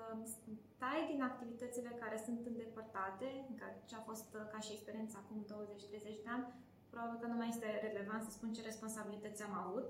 tai 0.82 1.00
din 1.12 1.22
activitățile 1.30 1.92
care 2.02 2.18
sunt 2.26 2.42
îndepărtate, 2.52 3.30
ce 3.90 3.96
a 3.96 4.08
fost 4.10 4.30
uh, 4.36 4.42
ca 4.52 4.60
și 4.66 4.72
experiența 4.74 5.18
acum 5.20 5.40
20-30 5.46 6.24
de 6.26 6.32
ani, 6.36 6.46
probabil 6.90 7.18
că 7.20 7.28
nu 7.28 7.38
mai 7.40 7.52
este 7.54 7.68
relevant 7.88 8.22
să 8.24 8.32
spun 8.32 8.50
ce 8.54 8.70
responsabilități 8.70 9.44
am 9.44 9.56
avut, 9.64 9.88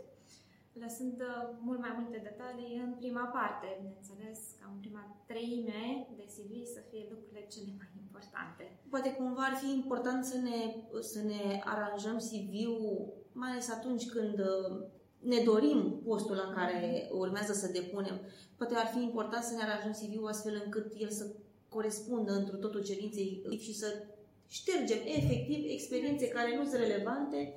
lăsând 0.84 1.18
uh, 1.22 1.50
mult 1.68 1.80
mai 1.86 1.94
multe 2.00 2.18
detalii 2.30 2.74
în 2.86 2.94
prima 3.02 3.26
parte, 3.38 3.68
bineînțeles, 3.82 4.40
ca 4.60 4.66
în 4.74 4.80
prima 4.84 5.04
treime 5.32 5.84
de 6.20 6.26
CV 6.34 6.52
să 6.76 6.82
fie 6.90 7.04
lucrurile 7.12 7.46
cele 7.54 7.72
mai 7.78 7.90
importante. 8.04 8.64
Poate 8.90 9.14
cumva 9.14 9.44
ar 9.46 9.56
fi 9.62 9.70
important 9.80 10.22
să 10.32 10.38
ne, 10.38 10.60
să 11.00 11.22
ne 11.22 11.62
aranjăm 11.64 12.18
CV-ul, 12.28 13.21
mai 13.34 13.50
ales 13.52 13.70
atunci 13.70 14.10
când 14.10 14.40
uh, 14.40 14.88
ne 15.20 15.44
dorim 15.44 16.02
postul 16.06 16.36
la 16.36 16.54
care 16.56 17.10
urmează 17.12 17.54
să 17.54 17.72
depunem. 17.72 18.20
Poate 18.58 18.76
ar 18.76 18.86
fi 18.86 19.02
important 19.02 19.44
să 19.44 19.56
ne 19.56 19.62
aranjăm 19.62 19.92
CV-ul 19.92 20.28
astfel 20.28 20.62
încât 20.66 20.94
el 20.98 21.10
să 21.10 21.26
corespundă 21.70 22.32
într 22.32 22.56
totul 22.56 22.84
cerinței 22.84 23.58
și 23.60 23.74
să 23.76 24.04
ștergem 24.48 25.00
efectiv 25.06 25.66
experiențe 25.68 26.28
care 26.28 26.56
nu 26.56 26.64
sunt 26.64 26.80
relevante 26.80 27.54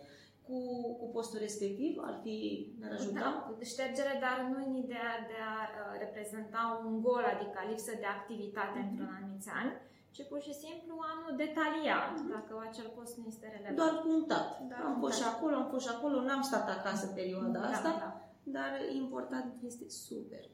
cu, 0.46 0.58
cu 0.98 1.06
postul 1.12 1.38
respectiv? 1.38 1.92
Ar 2.00 2.20
fi, 2.22 2.36
ne-ar 2.78 2.92
ajuta? 2.92 3.20
Da, 3.20 3.58
ștergere, 3.72 4.14
dar 4.24 4.36
nu 4.50 4.56
în 4.66 4.74
ideea 4.84 5.12
de 5.30 5.38
a 5.54 5.58
uh, 5.68 5.98
reprezenta 5.98 6.82
un 6.86 7.00
gol, 7.06 7.24
adică 7.34 7.58
lipsă 7.68 7.92
de 8.02 8.08
activitate 8.16 8.78
mm-hmm. 8.78 8.90
într-un 8.90 9.12
anumit 9.18 9.46
an, 9.60 9.68
ci 10.14 10.22
pur 10.30 10.40
și 10.46 10.54
simplu 10.64 10.94
anul 11.12 11.32
detaliat, 11.44 12.12
mm-hmm. 12.14 12.32
dacă 12.34 12.52
acel 12.68 12.88
post 12.96 13.14
nu 13.18 13.24
este 13.32 13.46
relevant. 13.54 13.76
Doar 13.80 13.94
punctat. 14.08 14.48
Da, 14.72 14.78
am 14.88 14.96
fost 15.02 15.16
și 15.20 15.26
acolo, 15.32 15.54
am 15.56 15.68
fost 15.72 15.84
și 15.86 15.92
acolo, 15.96 16.16
n-am 16.26 16.42
stat 16.50 16.66
acasă 16.78 17.06
perioada 17.18 17.60
da, 17.60 17.68
asta, 17.72 17.90
da. 18.04 18.10
dar 18.56 18.70
important 19.02 19.48
este 19.70 19.86
super. 19.88 20.44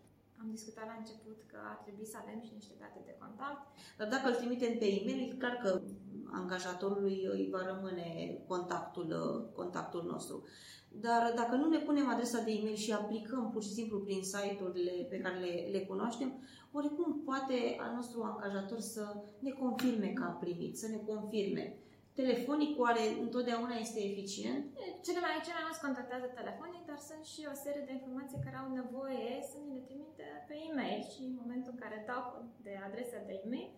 Am 0.43 0.49
discutat 0.51 0.87
la 0.93 0.97
început 0.99 1.39
că 1.51 1.59
ar 1.73 1.79
trebui 1.85 2.07
să 2.13 2.17
avem 2.23 2.41
și 2.47 2.53
niște 2.59 2.75
date 2.83 3.01
de 3.09 3.15
contact. 3.23 3.63
Dar 3.99 4.09
dacă 4.15 4.27
îl 4.29 4.35
trimitem 4.41 4.73
pe 4.79 4.87
e-mail, 4.97 5.21
e 5.23 5.43
clar 5.43 5.57
că 5.65 5.71
angajatorului 6.41 7.19
îi 7.35 7.49
va 7.55 7.63
rămâne 7.73 8.09
contactul, 8.47 9.09
contactul 9.55 10.03
nostru. 10.13 10.37
Dar 10.93 11.33
dacă 11.37 11.55
nu 11.57 11.69
ne 11.69 11.79
punem 11.79 12.09
adresa 12.09 12.43
de 12.43 12.51
e-mail 12.51 12.77
și 12.77 12.93
aplicăm 12.93 13.51
pur 13.53 13.63
și 13.63 13.77
simplu 13.79 13.99
prin 13.99 14.23
site-urile 14.23 15.07
pe 15.11 15.19
care 15.19 15.39
le, 15.39 15.69
le 15.73 15.81
cunoaștem, 15.81 16.31
oricum 16.73 17.23
poate 17.25 17.77
al 17.79 17.95
nostru 17.95 18.23
angajator 18.23 18.81
să 18.81 19.05
ne 19.39 19.51
confirme 19.51 20.07
că 20.07 20.23
a 20.23 20.39
primit, 20.45 20.79
să 20.79 20.89
ne 20.89 20.97
confirme. 20.97 21.65
Telefonic 22.13 22.73
oare 22.85 23.05
întotdeauna 23.25 23.75
este 23.85 24.01
eficient? 24.11 24.63
Cele 25.07 25.21
mai, 25.25 25.33
cele 25.45 25.59
mai 25.59 25.67
mulți 25.69 25.85
contactează 25.87 26.27
telefonic, 26.27 26.83
dar 26.91 27.01
sunt 27.09 27.25
și 27.33 27.41
o 27.53 27.55
serie 27.65 27.85
de 27.87 27.97
informații 27.99 28.45
care 28.47 28.57
au 28.59 28.69
nevoie 28.81 29.31
să 29.51 29.57
ne 29.59 29.71
le 29.77 29.83
trimite 29.89 30.27
pe 30.49 30.55
e-mail 30.69 31.03
și 31.13 31.21
în 31.29 31.35
momentul 31.43 31.73
în 31.73 31.83
care 31.85 32.07
dau 32.11 32.25
de 32.67 32.73
adresa 32.87 33.19
de 33.29 33.35
e-mail, 33.45 33.71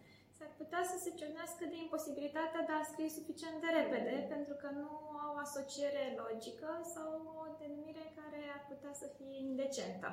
s-ar 0.42 0.54
putea 0.62 0.82
să 0.92 0.96
se 1.04 1.10
cernească 1.20 1.62
de 1.72 1.78
imposibilitatea 1.84 2.62
de 2.68 2.74
a 2.76 2.88
scrie 2.90 3.10
suficient 3.18 3.56
de 3.64 3.70
repede, 3.78 4.14
pentru 4.34 4.54
că 4.62 4.68
nu 4.80 4.90
au 5.24 5.32
asociere 5.44 6.04
logică 6.22 6.70
sau 6.94 7.08
o 7.40 7.44
denumire 7.60 8.04
care 8.18 8.40
ar 8.56 8.62
putea 8.70 8.92
să 9.02 9.06
fie 9.16 9.34
indecentă. 9.48 10.08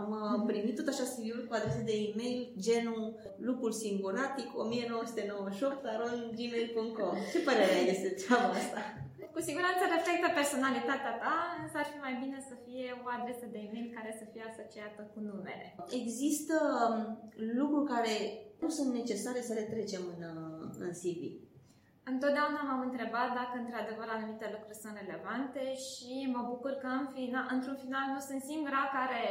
Am 0.00 0.08
uh, 0.20 0.36
primit 0.50 0.74
tot 0.76 0.88
așa 0.90 1.06
cv 1.14 1.38
cu 1.48 1.54
adrese 1.54 1.82
de 1.90 1.96
e-mail 2.06 2.40
genul 2.66 3.04
lucrul 3.48 3.72
singuratic 3.84 4.48
1998 4.58 5.84
gmail.com. 6.38 7.14
Ce 7.32 7.38
părere 7.48 7.74
ai 7.78 7.90
despre 7.90 8.10
treaba 8.20 8.50
asta? 8.60 8.82
Cu 9.38 9.50
siguranță 9.52 9.84
reflectă 9.96 10.28
personalitatea 10.40 11.14
ta, 11.22 11.34
însă 11.62 11.76
ar 11.78 11.88
fi 11.92 11.98
mai 12.06 12.14
bine 12.22 12.38
să 12.50 12.54
fie 12.66 12.88
o 13.04 13.06
adresă 13.16 13.44
de 13.52 13.58
e-mail 13.66 13.88
care 13.96 14.10
să 14.20 14.24
fie 14.32 14.44
asociată 14.50 15.00
cu 15.12 15.18
numele. 15.28 15.66
Există 16.00 16.56
um, 16.84 17.00
lucruri 17.60 17.90
care 17.94 18.14
nu 18.62 18.68
sunt 18.76 18.90
necesare 19.00 19.40
să 19.48 19.52
le 19.58 19.66
trecem 19.72 20.02
în, 20.14 20.20
uh, 20.34 20.62
în 20.84 20.92
CV. 21.00 21.22
Întotdeauna 22.12 22.60
m-am 22.64 22.82
întrebat 22.88 23.28
dacă 23.40 23.54
într-adevăr 23.62 24.08
anumite 24.10 24.46
lucruri 24.54 24.82
sunt 24.82 24.94
relevante 25.00 25.64
și 25.86 26.12
mă 26.34 26.42
bucur 26.50 26.72
că 26.82 26.88
în 27.00 27.08
final, 27.16 27.46
într-un 27.56 27.78
final 27.84 28.06
nu 28.14 28.20
sunt 28.28 28.40
singura 28.50 28.82
care 28.98 29.22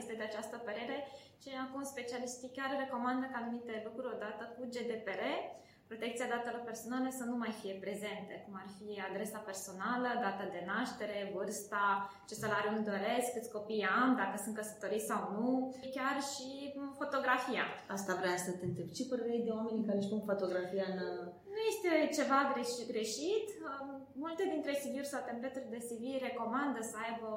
este 0.00 0.14
de 0.18 0.24
această 0.26 0.56
părere, 0.66 0.96
ci 1.42 1.50
acum 1.64 1.82
specialistii 1.94 2.54
chiar 2.56 2.70
recomandă 2.84 3.24
că 3.28 3.36
anumite 3.38 3.74
lucruri 3.86 4.14
odată 4.16 4.44
cu 4.54 4.62
GDPR 4.74 5.22
protecția 5.92 6.32
datelor 6.36 6.62
personale 6.70 7.10
să 7.18 7.24
nu 7.30 7.36
mai 7.42 7.52
fie 7.60 7.74
prezente, 7.84 8.34
cum 8.44 8.54
ar 8.62 8.68
fi 8.78 8.88
adresa 9.08 9.38
personală, 9.50 10.08
data 10.26 10.44
de 10.54 10.62
naștere, 10.72 11.18
vârsta, 11.34 11.86
ce 12.28 12.34
salariu 12.42 12.72
îmi 12.74 12.88
doresc, 12.92 13.28
câți 13.34 13.54
copii 13.56 13.88
am, 14.00 14.10
dacă 14.22 14.36
sunt 14.44 14.54
căsătorit 14.56 15.04
sau 15.10 15.22
nu, 15.36 15.50
chiar 15.96 16.16
și 16.32 16.48
fotografia. 17.00 17.64
Asta 17.96 18.12
vreau 18.20 18.38
să 18.46 18.50
te 18.58 18.64
întreb. 18.68 18.88
Ce 18.98 19.10
părere 19.12 19.38
de 19.46 19.52
oamenii 19.58 19.86
care 19.88 19.98
își 20.00 20.10
pun 20.12 20.22
fotografia 20.30 20.86
în... 20.92 20.98
Nu 21.72 21.78
este 21.78 22.16
ceva 22.18 22.38
greșit. 22.92 23.46
Multe 24.24 24.44
dintre 24.54 24.72
CV-uri 24.80 25.12
sau 25.12 25.20
template 25.24 25.60
de 25.74 25.80
CV 25.86 26.02
recomandă 26.28 26.80
să 26.90 26.96
aibă 27.06 27.30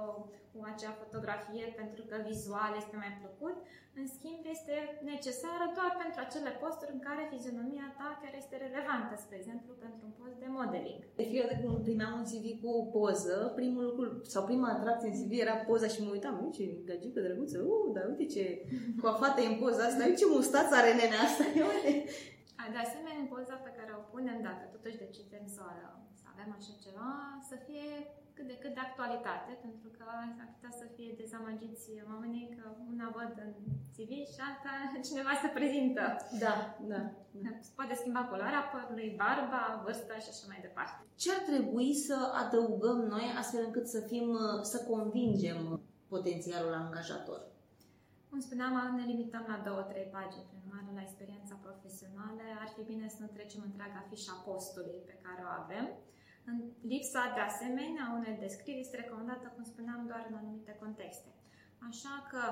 cu 0.51 0.57
acea 0.71 0.93
fotografie 1.01 1.65
pentru 1.81 2.01
că 2.09 2.15
vizual 2.31 2.71
este 2.81 2.95
mai 3.03 3.11
plăcut. 3.21 3.57
În 3.99 4.05
schimb, 4.15 4.41
este 4.55 4.75
necesară 5.13 5.65
doar 5.77 5.91
pentru 6.01 6.19
acele 6.21 6.51
posturi 6.61 6.95
în 6.97 7.01
care 7.07 7.31
fizionomia 7.33 7.87
ta 7.99 8.07
chiar 8.21 8.33
este 8.41 8.55
relevantă, 8.65 9.13
spre 9.17 9.37
exemplu, 9.41 9.71
pentru 9.83 10.01
un 10.07 10.13
post 10.19 10.37
de 10.43 10.49
modeling. 10.57 11.01
De 11.19 11.25
fiecare 11.29 11.49
dată 11.51 11.61
când 11.63 11.87
primeam 11.87 12.13
un 12.19 12.27
CV 12.31 12.45
cu 12.61 12.69
o 12.79 12.81
poză, 12.95 13.35
primul 13.59 13.83
lucru 13.89 14.05
sau 14.33 14.41
prima 14.49 14.69
atracție 14.71 15.09
în 15.09 15.17
CV 15.19 15.31
era 15.45 15.55
poza 15.69 15.87
și 15.93 16.03
mă 16.03 16.11
uitam, 16.15 16.35
uite 16.43 16.57
ce 16.57 16.65
gagică 16.89 17.19
drăguță, 17.25 17.57
uh, 17.71 17.87
dar 17.95 18.03
uite 18.11 18.25
ce 18.35 18.43
coafată 19.01 19.37
e 19.41 19.51
în 19.53 19.59
poza 19.63 19.81
asta, 19.85 20.01
uite 20.05 20.21
ce 20.21 20.27
mustață 20.35 20.73
are 20.75 20.91
nenea 20.99 21.21
asta. 21.27 21.43
De 22.73 22.79
asemenea, 22.85 23.23
în 23.23 23.29
poza 23.35 23.55
pe 23.65 23.71
care 23.77 23.84
o 24.15 24.17
punem, 24.17 24.41
dacă 24.49 24.63
totuși 24.75 25.01
decidem 25.05 25.45
să, 25.55 25.65
să 26.19 26.25
avem 26.33 26.49
așa 26.57 26.73
ceva, 26.85 27.11
să 27.49 27.55
fie 27.67 27.89
cât 28.35 28.47
de 28.51 28.57
cât 28.63 28.73
de 28.77 28.83
actualitate, 28.87 29.51
pentru 29.65 29.89
că 29.97 30.05
ar 30.43 30.49
putea 30.53 30.73
să 30.81 30.85
fie 30.95 31.19
dezamăgiți 31.21 31.87
oamenii 32.11 32.47
că 32.57 32.65
una 32.93 33.07
văd 33.17 33.33
în 33.45 33.53
CV 33.93 34.11
și 34.33 34.39
alta 34.47 34.73
cineva 35.07 35.33
se 35.43 35.49
prezintă. 35.57 36.03
Da, 36.43 36.55
da. 36.91 37.01
da. 37.45 37.51
Se 37.67 37.71
poate 37.77 37.93
schimba 38.01 38.23
culoarea 38.29 38.63
părului, 38.73 39.17
barba, 39.21 39.63
vârsta 39.85 40.15
și 40.23 40.31
așa 40.33 40.45
mai 40.51 40.59
departe. 40.67 40.99
Ce 41.21 41.29
ar 41.35 41.41
trebui 41.51 41.91
să 42.07 42.17
adăugăm 42.43 42.99
noi 43.13 43.25
astfel 43.41 43.63
încât 43.65 43.87
să 43.95 43.99
fim, 44.11 44.27
să 44.71 44.77
convingem 44.91 45.59
potențialul 46.15 46.73
angajator? 46.83 47.41
Cum 48.29 48.39
spuneam, 48.39 48.95
ne 48.95 49.05
limităm 49.11 49.45
la 49.53 49.57
două, 49.67 49.81
trei 49.81 50.07
pagini, 50.17 50.47
prin 50.49 50.61
urmare, 50.65 50.97
la 50.97 51.05
experiența 51.07 51.55
profesională. 51.65 52.43
Ar 52.63 52.69
fi 52.75 52.83
bine 52.91 53.07
să 53.07 53.19
nu 53.19 53.29
trecem 53.35 53.61
întreaga 53.65 54.07
fișa 54.09 54.35
postului 54.47 54.99
pe 55.09 55.15
care 55.23 55.41
o 55.45 55.51
avem 55.63 55.85
în 56.49 56.57
lipsa, 56.91 57.31
de 57.35 57.43
asemenea, 57.49 58.13
unei 58.17 58.43
descrieri 58.45 58.83
este 58.85 59.01
recomandată, 59.03 59.45
cum 59.55 59.63
spuneam, 59.63 60.01
doar 60.07 60.25
în 60.29 60.35
anumite 60.35 60.73
contexte. 60.83 61.29
Așa 61.89 62.15
că 62.31 62.43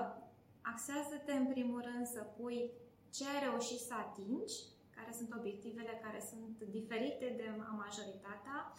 axează-te 0.61 1.33
în 1.33 1.47
primul 1.53 1.81
rând 1.89 2.05
să 2.15 2.21
pui 2.37 2.71
ce 3.15 3.23
ai 3.27 3.39
reușit 3.47 3.79
să 3.79 3.93
atingi, 3.93 4.55
care 4.95 5.11
sunt 5.19 5.29
obiectivele 5.39 6.01
care 6.03 6.19
sunt 6.31 6.57
diferite 6.77 7.27
de 7.39 7.47
majoritatea 7.83 8.57
uh, 8.71 8.75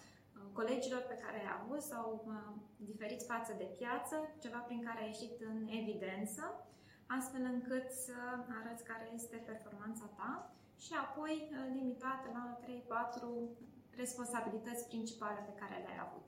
colegilor 0.53 1.03
pe 1.09 1.21
care 1.23 1.37
ai 1.39 1.51
avut 1.59 1.83
sau 1.93 2.07
uh, 2.27 2.51
diferiți 2.77 3.27
față 3.33 3.53
de 3.61 3.69
piață, 3.79 4.17
ceva 4.43 4.59
prin 4.59 4.83
care 4.87 5.01
ai 5.01 5.13
ieșit 5.13 5.35
în 5.41 5.59
evidență, 5.81 6.43
astfel 7.19 7.45
încât 7.55 7.87
să 8.05 8.17
arăți 8.59 8.85
care 8.91 9.07
este 9.19 9.37
performanța 9.51 10.07
ta 10.19 10.31
și 10.85 10.93
apoi 11.05 11.35
uh, 11.43 11.57
limitat 11.79 12.21
la 12.37 12.45
3-4 12.63 13.65
responsabilități 14.03 14.87
principale 14.93 15.41
pe 15.49 15.59
care 15.61 15.77
le-ai 15.85 16.01
avut. 16.07 16.27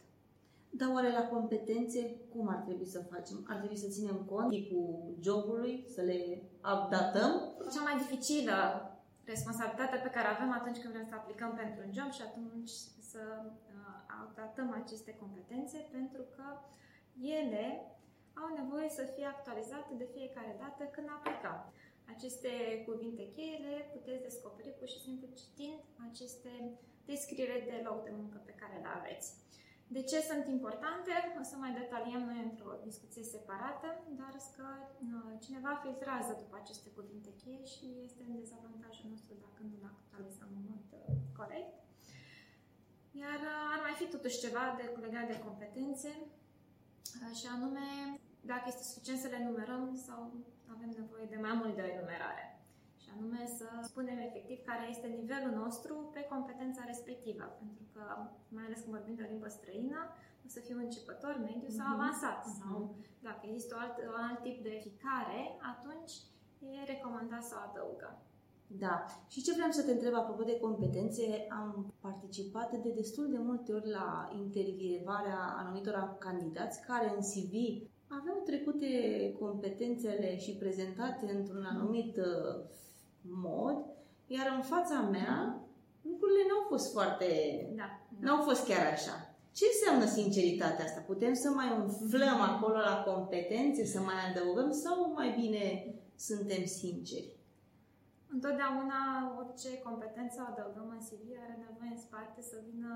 Dar 0.78 0.88
oare 0.95 1.11
la 1.19 1.28
competențe 1.35 2.00
cum 2.33 2.49
ar 2.49 2.61
trebui 2.66 2.87
să 2.87 3.09
facem? 3.12 3.37
Ar 3.49 3.57
trebui 3.57 3.76
să 3.85 3.88
ținem 3.97 4.19
cont 4.33 4.49
tipul 4.50 5.14
jobului, 5.21 5.85
să 5.95 6.00
le 6.00 6.21
updatăm? 6.75 7.33
Cea 7.73 7.83
mai 7.83 7.97
dificilă 8.02 8.57
responsabilitate 9.25 9.97
pe 9.97 10.14
care 10.16 10.28
avem 10.28 10.50
atunci 10.52 10.78
când 10.78 10.93
vrem 10.93 11.09
să 11.09 11.14
aplicăm 11.14 11.52
pentru 11.62 11.81
un 11.87 11.93
job 11.97 12.11
și 12.12 12.23
atunci 12.28 12.71
să 13.11 13.23
uh, 13.43 13.97
updatăm 14.25 14.69
aceste 14.83 15.12
competențe 15.23 15.78
pentru 15.97 16.23
că 16.37 16.47
ele 17.38 17.64
au 18.43 18.49
nevoie 18.61 18.88
să 18.99 19.02
fie 19.14 19.26
actualizate 19.26 19.93
de 20.02 20.09
fiecare 20.16 20.52
dată 20.62 20.83
când 20.95 21.09
aplicăm. 21.11 21.59
Aceste 22.14 22.52
cuvinte 22.88 23.25
cheie 23.35 23.57
le 23.66 23.76
puteți 23.95 24.23
descoperi 24.28 24.76
pur 24.78 24.88
și 24.95 25.05
simplu 25.07 25.26
citind 25.40 25.78
aceste 26.09 26.52
descriere 27.11 27.59
de 27.71 27.76
loc 27.88 27.99
de 28.05 28.12
muncă 28.21 28.38
pe 28.45 28.59
care 28.61 28.76
le 28.85 28.90
aveți. 28.99 29.28
De 29.97 30.02
ce 30.11 30.19
sunt 30.31 30.45
importante? 30.57 31.12
O 31.40 31.43
să 31.50 31.55
mai 31.57 31.73
detaliem 31.81 32.23
noi 32.31 32.40
într-o 32.49 32.73
discuție 32.88 33.25
separată, 33.35 33.88
dar 34.21 34.35
că 34.57 34.66
cineva 35.45 35.73
filtrează 35.83 36.33
după 36.43 36.55
aceste 36.62 36.88
cuvinte 36.99 37.31
cheie 37.43 37.64
și 37.73 37.87
este 38.07 38.23
în 38.28 38.35
dezavantajul 38.40 39.07
nostru 39.12 39.33
dacă 39.45 39.61
nu 39.71 39.76
le 39.83 39.88
actualizăm 39.95 40.50
în 40.59 40.66
Iar 43.23 43.40
uh, 43.52 43.75
ar 43.75 43.81
mai 43.87 43.95
fi 44.00 44.07
totuși 44.14 44.40
ceva 44.45 44.64
de 44.78 44.85
legat 45.05 45.26
de 45.33 45.38
competențe, 45.47 46.12
uh, 47.23 47.33
și 47.38 47.47
anume 47.55 47.87
dacă 48.52 48.64
este 48.68 48.84
suficient 48.90 49.20
să 49.20 49.28
le 49.34 49.40
numerăm 49.48 49.84
sau 50.06 50.20
avem 50.74 50.90
nevoie 51.00 51.26
de 51.32 51.38
mai 51.46 51.54
mult 51.60 51.74
de 51.76 51.84
enumerare. 51.94 52.44
Și 53.02 53.08
anume 53.14 53.42
să 53.58 53.66
spunem 53.90 54.18
efectiv 54.28 54.58
care 54.70 54.84
este 54.94 55.06
nivelul 55.20 55.52
nostru 55.62 55.94
pe 56.14 56.22
competența 56.32 56.82
respectivă. 56.92 57.44
Pentru 57.62 57.84
că, 57.94 58.02
mai 58.56 58.64
ales 58.66 58.80
când 58.80 58.94
vorbim 58.96 59.14
de 59.16 59.24
o 59.26 59.30
limbă 59.32 59.48
străină, 59.48 60.00
o 60.44 60.48
să 60.54 60.60
fie 60.60 60.74
un 60.74 60.86
începător, 60.88 61.34
mediu 61.48 61.70
sau 61.78 61.86
Mhm. 61.88 61.96
avansat. 61.96 62.40
Mhm. 62.46 62.56
Sau 62.60 62.76
dacă 63.28 63.42
există 63.44 63.72
un 63.74 63.82
alt, 63.84 63.96
un 64.14 64.24
alt 64.28 64.40
tip 64.42 64.58
de 64.68 64.74
ficare, 64.86 65.40
atunci 65.72 66.12
e 66.76 66.90
recomandat 66.92 67.42
să 67.48 67.54
o 67.56 67.62
adăugăm. 67.68 68.16
Da. 68.68 69.04
Și 69.28 69.42
ce 69.42 69.52
vreau 69.52 69.70
să 69.70 69.82
te 69.82 69.90
întreb 69.92 70.14
apropo 70.14 70.42
de 70.42 70.58
competențe, 70.60 71.46
am 71.50 71.94
participat 72.00 72.70
de 72.72 72.90
destul 72.90 73.30
de 73.30 73.38
multe 73.38 73.72
ori 73.72 73.90
la 73.90 74.30
intervievarea 74.34 75.38
anumitor 75.56 76.16
candidați 76.18 76.80
care 76.86 77.08
în 77.16 77.20
CV 77.20 77.54
aveau 78.08 78.42
trecute 78.44 78.88
competențele 79.38 80.38
și 80.38 80.52
prezentate 80.52 81.32
într-un 81.32 81.64
anumit 81.64 82.16
uh, 82.16 82.64
mod, 83.20 83.84
iar 84.26 84.52
în 84.56 84.62
fața 84.62 85.00
mea 85.00 85.60
lucrurile 86.02 86.44
n-au 86.48 86.64
fost 86.68 86.92
foarte... 86.92 87.28
Da. 87.76 87.88
n-au 88.20 88.42
fost 88.42 88.66
chiar 88.66 88.86
așa. 88.92 89.36
Ce 89.58 89.64
înseamnă 89.72 90.06
sinceritatea 90.18 90.84
asta? 90.84 91.00
Putem 91.00 91.34
să 91.34 91.48
mai 91.50 91.68
umflăm 91.80 92.40
acolo 92.40 92.78
la 92.90 93.02
competențe, 93.10 93.84
să 93.84 94.00
mai 94.00 94.18
adăugăm 94.28 94.70
sau 94.72 95.12
mai 95.12 95.30
bine 95.40 95.64
suntem 96.16 96.64
sinceri? 96.64 97.34
Întotdeauna 98.34 99.00
orice 99.40 99.70
competență 99.88 100.36
o 100.40 100.50
adăugăm 100.52 100.88
în 100.96 101.02
CV 101.06 101.22
are 101.44 101.56
nevoie 101.66 101.92
în 101.94 102.04
spate 102.06 102.40
să 102.50 102.56
vină 102.70 102.90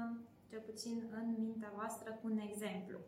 cel 0.50 0.62
puțin 0.68 0.96
în 1.18 1.26
mintea 1.38 1.72
voastră 1.78 2.08
cu 2.18 2.24
un 2.32 2.38
exemplu. 2.50 2.98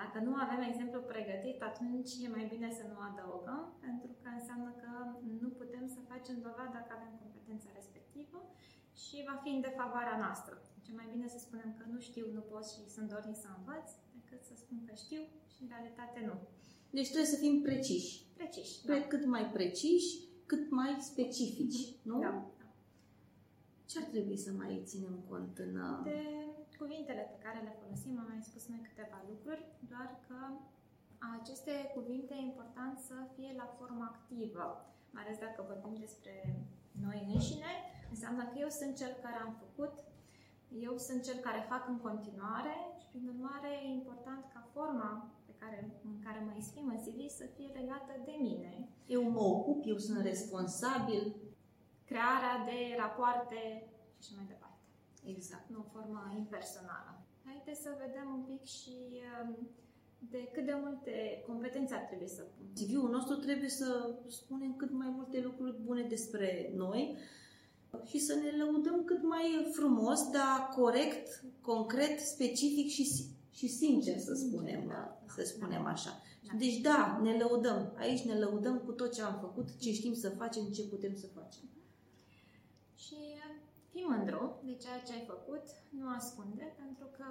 Dacă 0.00 0.18
nu 0.26 0.32
avem 0.44 0.60
exemplu 0.70 1.00
pregătit, 1.12 1.58
atunci 1.70 2.10
e 2.24 2.28
mai 2.36 2.46
bine 2.52 2.68
să 2.78 2.84
nu 2.92 2.98
adăugăm, 3.08 3.62
pentru 3.86 4.10
că 4.20 4.28
înseamnă 4.38 4.70
că 4.82 4.90
nu 5.42 5.48
putem 5.60 5.84
să 5.94 6.00
facem 6.10 6.36
dovadă 6.46 6.78
că 6.86 6.92
avem 6.94 7.12
competența 7.22 7.68
respectivă 7.78 8.38
și 9.02 9.16
va 9.28 9.36
fi 9.42 9.50
în 9.56 9.60
defavoarea 9.68 10.16
noastră. 10.24 10.54
Deci 10.74 10.88
e 10.90 11.00
mai 11.00 11.08
bine 11.14 11.26
să 11.34 11.38
spunem 11.46 11.70
că 11.78 11.84
nu 11.92 11.98
știu, 12.08 12.24
nu 12.36 12.42
pot 12.52 12.64
și 12.72 12.80
sunt 12.94 13.08
dornic 13.14 13.38
să 13.44 13.48
învăț, 13.56 13.86
decât 14.16 14.40
să 14.48 14.54
spun 14.62 14.78
că 14.86 14.92
știu 15.04 15.22
și 15.52 15.58
în 15.62 15.68
realitate 15.74 16.18
nu. 16.28 16.36
Deci 16.96 17.10
trebuie 17.12 17.32
să 17.34 17.42
fim 17.44 17.54
preciși. 17.68 18.12
Preciși. 18.40 18.74
Pre- 18.88 19.06
cât 19.12 19.24
mai 19.34 19.44
preciși, 19.56 20.10
cât 20.50 20.64
mai 20.70 20.92
specifici, 21.10 21.80
nu? 22.10 22.16
Da. 22.20 22.32
da. 22.60 22.66
Ce 23.90 23.98
ar 23.98 24.04
trebui 24.04 24.36
să 24.46 24.50
mai 24.60 24.82
ținem 24.84 25.16
cont 25.28 25.58
în... 25.58 25.72
uh, 25.76 26.00
De 26.04 26.20
cuvintele 26.82 27.22
pe 27.32 27.42
care 27.44 27.58
le 27.66 27.78
folosim, 27.80 28.14
am 28.18 28.28
mai 28.32 28.48
spus 28.48 28.64
noi 28.72 28.82
câteva 28.88 29.18
lucruri, 29.30 29.62
doar 29.92 30.08
că 30.26 30.38
aceste 31.38 31.74
cuvinte 31.94 32.34
e 32.34 32.50
important 32.50 32.94
să 33.08 33.16
fie 33.34 33.52
la 33.56 33.68
formă 33.78 34.04
activă, 34.12 34.66
mai 35.14 35.22
ales 35.22 35.38
dacă 35.46 35.60
vorbim 35.72 35.94
despre 36.06 36.34
noi 37.04 37.18
înșine, 37.32 37.72
înseamnă 38.10 38.42
că 38.44 38.56
eu 38.64 38.68
sunt 38.68 38.96
cel 38.96 39.12
care 39.22 39.38
am 39.46 39.52
făcut, 39.62 39.94
eu 40.88 40.94
sunt 41.06 41.22
cel 41.22 41.38
care 41.46 41.70
fac 41.72 41.88
în 41.88 41.98
continuare 41.98 42.74
și, 43.00 43.06
prin 43.12 43.26
urmare, 43.32 43.70
e 43.84 43.98
important 44.00 44.42
ca 44.54 44.68
forma 44.72 45.30
pe 45.46 45.52
care, 45.58 45.78
în 46.04 46.18
care 46.24 46.38
mă 46.46 46.52
exprim 46.56 46.86
în 46.88 47.00
CV 47.04 47.18
să 47.28 47.44
fie 47.56 47.70
legată 47.80 48.12
de 48.24 48.36
mine. 48.40 48.88
Eu 49.06 49.22
mă 49.30 49.40
ocup, 49.40 49.82
eu 49.86 49.98
sunt 49.98 50.22
responsabil. 50.22 51.36
Crearea 52.04 52.64
de 52.64 52.78
rapoarte 52.98 53.60
și 54.22 54.28
așa 54.28 54.32
mai 54.36 54.46
departe. 54.46 54.65
Exact. 55.34 55.70
nu 55.70 55.78
o 55.78 55.90
formă 55.92 56.20
impersonală. 56.36 57.12
Haideți 57.44 57.82
să 57.82 57.90
vedem 58.04 58.26
un 58.36 58.42
pic 58.50 58.62
și 58.64 58.96
um, 59.42 59.68
de 60.18 60.48
cât 60.52 60.64
de 60.64 60.76
multe 60.82 61.42
competențe 61.46 61.94
ar 61.94 62.00
trebui 62.00 62.28
să 62.28 62.42
pun. 62.42 62.66
CV-ul 62.74 63.10
nostru 63.10 63.36
trebuie 63.36 63.68
să 63.68 64.14
spunem 64.28 64.76
cât 64.76 64.92
mai 64.92 65.08
multe 65.16 65.40
lucruri 65.40 65.80
bune 65.84 66.02
despre 66.02 66.72
noi 66.74 67.16
și 68.04 68.18
să 68.18 68.34
ne 68.34 68.64
lăudăm 68.64 69.04
cât 69.04 69.22
mai 69.22 69.68
frumos, 69.72 70.30
dar 70.30 70.68
corect, 70.76 71.44
concret, 71.60 72.18
specific 72.20 72.88
și, 72.88 73.24
și 73.50 73.68
sincer, 73.68 74.18
să 74.18 74.34
spunem, 74.34 74.86
Da, 74.88 75.22
să 75.34 75.42
spunem 75.42 75.84
așa. 75.84 76.22
Da. 76.46 76.58
Deci 76.58 76.76
da, 76.76 77.20
ne 77.22 77.36
lăudăm. 77.36 77.92
Aici 77.96 78.20
ne 78.20 78.38
lăudăm 78.38 78.78
cu 78.78 78.92
tot 78.92 79.12
ce 79.14 79.22
am 79.22 79.38
făcut, 79.40 79.78
ce 79.78 79.92
știm 79.92 80.14
să 80.14 80.28
facem, 80.28 80.64
ce 80.64 80.82
putem 80.82 81.14
să 81.14 81.26
facem. 81.34 81.62
Și 82.94 83.14
uh, 83.14 83.65
fii 83.96 84.12
mândru 84.14 84.42
de 84.68 84.74
ceea 84.82 85.00
ce 85.06 85.12
ai 85.16 85.24
făcut, 85.32 85.64
nu 85.98 86.06
ascunde, 86.18 86.66
pentru 86.82 87.06
că 87.16 87.28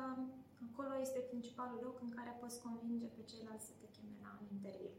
acolo 0.67 0.93
este 1.05 1.29
principalul 1.31 1.79
loc 1.87 1.97
în 2.05 2.11
care 2.17 2.31
poți 2.41 2.61
convinge 2.65 3.07
pe 3.15 3.21
ceilalți 3.29 3.67
să 3.69 3.73
te 3.81 3.87
cheme 3.95 4.15
la 4.25 4.31
un 4.41 4.47
interviu. 4.55 4.93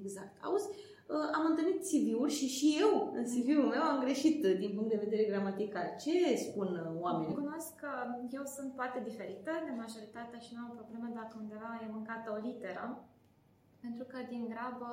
Exact. 0.00 0.34
Auzi, 0.46 0.68
uh, 1.14 1.28
am 1.36 1.44
întâlnit 1.50 1.80
CV-uri 1.88 2.38
și 2.38 2.46
și 2.56 2.68
eu, 2.82 2.92
în 3.18 3.24
CV-ul 3.32 3.68
meu, 3.74 3.82
am 3.88 4.02
greșit 4.06 4.38
uh, 4.44 4.56
din 4.62 4.72
punct 4.74 4.90
de 4.92 5.04
vedere 5.04 5.30
gramatical. 5.32 5.86
Ce 6.04 6.14
spun 6.46 6.70
uh, 6.76 7.00
oamenii? 7.04 7.40
Cunosc 7.42 7.70
că 7.82 7.92
eu 8.38 8.44
sunt 8.56 8.70
poate 8.78 8.98
diferită 9.08 9.52
de 9.66 9.72
majoritatea 9.82 10.40
și 10.44 10.54
nu 10.54 10.60
am 10.64 10.72
probleme 10.78 11.08
dacă 11.20 11.34
undeva 11.42 11.70
e 11.82 11.96
mâncată 11.96 12.26
o 12.36 12.42
literă, 12.48 12.84
pentru 13.84 14.04
că 14.10 14.18
din 14.32 14.44
grabă 14.52 14.90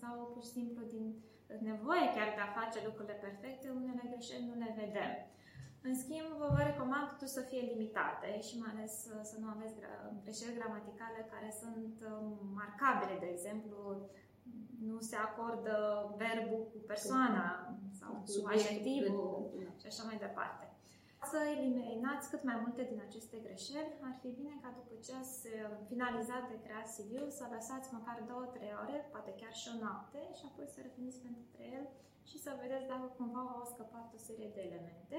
sau 0.00 0.14
pur 0.32 0.42
și 0.46 0.54
simplu 0.58 0.82
din 0.94 1.06
nevoie 1.70 2.04
chiar 2.14 2.28
de 2.36 2.42
a 2.44 2.56
face 2.60 2.78
lucrurile 2.88 3.18
perfecte, 3.26 3.66
unele 3.80 4.04
greșeli 4.12 4.48
nu 4.50 4.54
le 4.62 4.70
vedem. 4.82 5.12
În 5.82 5.94
schimb, 6.02 6.30
vă 6.56 6.62
recomand 6.70 7.06
totuși 7.08 7.36
să 7.38 7.42
fie 7.50 7.70
limitate 7.72 8.40
și 8.46 8.58
mai 8.62 8.70
ales 8.74 8.94
uh, 9.12 9.20
să 9.30 9.36
nu 9.42 9.48
aveți 9.54 9.74
gra- 9.80 10.12
greșeli 10.24 10.58
gramaticale 10.58 11.20
care 11.32 11.50
sunt 11.62 11.94
um, 12.10 12.38
marcabile, 12.60 13.16
de 13.24 13.28
exemplu, 13.34 13.78
nu 14.90 14.98
se 15.00 15.16
acordă 15.16 15.74
verbul 16.16 16.62
cu 16.72 16.78
persoana 16.86 17.76
sau 17.98 18.10
cu 18.12 18.26
Subiectul, 18.26 18.52
adjectivul 18.52 19.50
da. 19.64 19.70
și 19.80 19.86
așa 19.86 20.02
mai 20.08 20.16
departe. 20.26 20.67
Să 21.32 21.38
eliminați 21.56 22.30
cât 22.32 22.42
mai 22.48 22.58
multe 22.64 22.82
din 22.90 23.00
aceste 23.08 23.36
greșeli, 23.46 23.92
ar 24.08 24.14
fi 24.22 24.28
bine 24.40 24.54
ca 24.62 24.68
după 24.78 24.94
ce 25.04 25.12
ați 25.22 25.38
uh, 25.46 25.56
finalizat 25.90 26.44
de 26.52 26.58
creat 26.64 26.86
CV-ul 26.94 27.30
să 27.38 27.44
lăsați 27.54 27.92
măcar 27.96 28.16
2-3 28.22 28.82
ore, 28.82 28.96
poate 29.12 29.30
chiar 29.40 29.54
și 29.60 29.66
o 29.72 29.74
noapte 29.84 30.20
și 30.38 30.44
apoi 30.48 30.66
să 30.74 30.78
reveniți 30.86 31.20
pentru 31.26 31.56
el 31.76 31.84
și 32.30 32.36
să 32.44 32.50
vedeți 32.62 32.90
dacă 32.92 33.06
cumva 33.18 33.42
v-au 33.48 33.66
scăpat 33.74 34.06
o 34.16 34.20
serie 34.26 34.50
de 34.56 34.62
elemente 34.68 35.18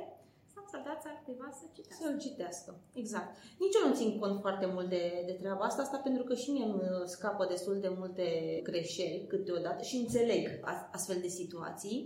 sau 0.54 0.64
să 0.74 0.78
dați 0.88 1.08
altcuiva 1.12 1.50
să 1.60 1.66
citească. 1.76 2.02
Să-l 2.04 2.18
citească. 2.26 2.72
Exact. 3.02 3.30
Nici 3.64 3.78
eu 3.80 3.88
nu 3.88 3.96
țin 4.00 4.12
cont 4.22 4.38
foarte 4.46 4.68
mult 4.76 4.90
de, 4.96 5.04
de 5.30 5.36
treaba 5.42 5.64
asta, 5.66 5.82
asta 5.82 5.98
pentru 6.08 6.24
că 6.28 6.34
și 6.42 6.50
mie 6.52 6.66
îmi 6.66 6.84
uh, 6.90 7.06
scapă 7.16 7.44
destul 7.54 7.78
de 7.86 7.92
multe 8.00 8.26
greșeli 8.70 9.26
câteodată 9.32 9.82
și 9.90 9.96
înțeleg 10.04 10.44
a- 10.72 10.90
astfel 10.98 11.18
de 11.22 11.28
situații, 11.40 11.98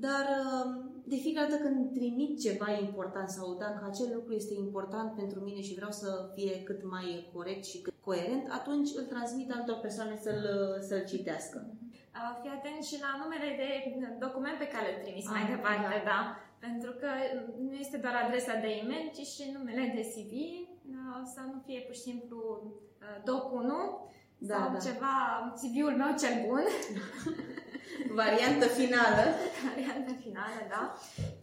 dar 0.00 0.24
uh, 0.44 0.66
de 1.04 1.16
fiecare 1.16 1.48
dată 1.50 1.62
când 1.62 1.92
trimit 1.92 2.40
ceva 2.40 2.70
important 2.86 3.28
sau 3.28 3.54
dacă 3.54 3.80
acel 3.90 4.10
lucru 4.14 4.32
este 4.32 4.54
important 4.54 5.14
pentru 5.16 5.40
mine 5.40 5.60
și 5.60 5.74
vreau 5.74 5.90
să 5.90 6.30
fie 6.34 6.62
cât 6.62 6.80
mai 6.90 7.30
corect 7.34 7.64
și 7.64 7.80
cât 7.80 7.94
coerent, 8.00 8.44
atunci 8.58 8.88
îl 8.96 9.04
transmit 9.04 9.50
altor 9.52 9.78
persoane 9.80 10.16
să-l, 10.16 10.42
uh, 10.58 10.80
să-l 10.88 11.04
citească. 11.04 11.58
Uh, 12.14 12.32
Fii 12.40 12.50
atent 12.58 12.82
și 12.90 12.96
la 13.04 13.10
numele 13.22 13.48
de 13.62 13.68
document 14.26 14.56
pe 14.58 14.68
care 14.74 14.88
îl 14.90 15.02
trimis 15.04 15.26
mai 15.28 15.42
Ah, 15.44 15.50
departe, 15.54 15.86
da. 15.96 16.10
da. 16.12 16.20
Pentru 16.66 16.90
că 17.00 17.08
nu 17.66 17.72
este 17.84 17.96
doar 18.04 18.14
adresa 18.24 18.54
de 18.64 18.70
e-mail, 18.80 19.06
ci 19.16 19.24
și 19.34 19.42
numele 19.56 19.84
de 19.96 20.04
CV, 20.12 20.32
uh, 20.96 21.20
să 21.34 21.40
nu 21.50 21.58
fie 21.66 21.80
pur 21.86 21.94
și 21.98 22.06
simplu 22.10 22.38
uh, 23.04 23.16
doc1 23.28 23.70
Da, 24.50 24.54
sau 24.56 24.72
da. 24.72 24.78
ceva 24.88 25.14
CV-ul 25.60 25.94
meu 26.02 26.12
cel 26.22 26.34
bun, 26.46 26.64
Variantă 28.22 28.66
finală. 28.78 29.24
varianta 29.68 30.14
finală, 30.24 30.60
da. 30.74 30.82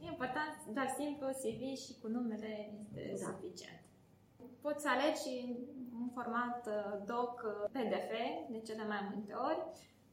E 0.04 0.06
important, 0.16 0.54
doar 0.76 0.90
simplu 1.00 1.26
CV 1.42 1.62
și 1.84 1.92
cu 2.02 2.08
numele 2.16 2.52
este 2.96 3.24
Da. 3.26 3.30
suficient. 3.32 3.82
Poți 4.66 4.82
să 4.84 4.90
alegi 4.90 5.22
și 5.26 5.34
un 6.02 6.10
format 6.18 6.60
uh, 6.68 6.94
doc 7.14 7.34
uh, 7.46 7.70
PDF 7.76 8.12
de 8.54 8.60
cele 8.68 8.84
mai 8.94 9.02
multe 9.12 9.34
ori 9.50 9.62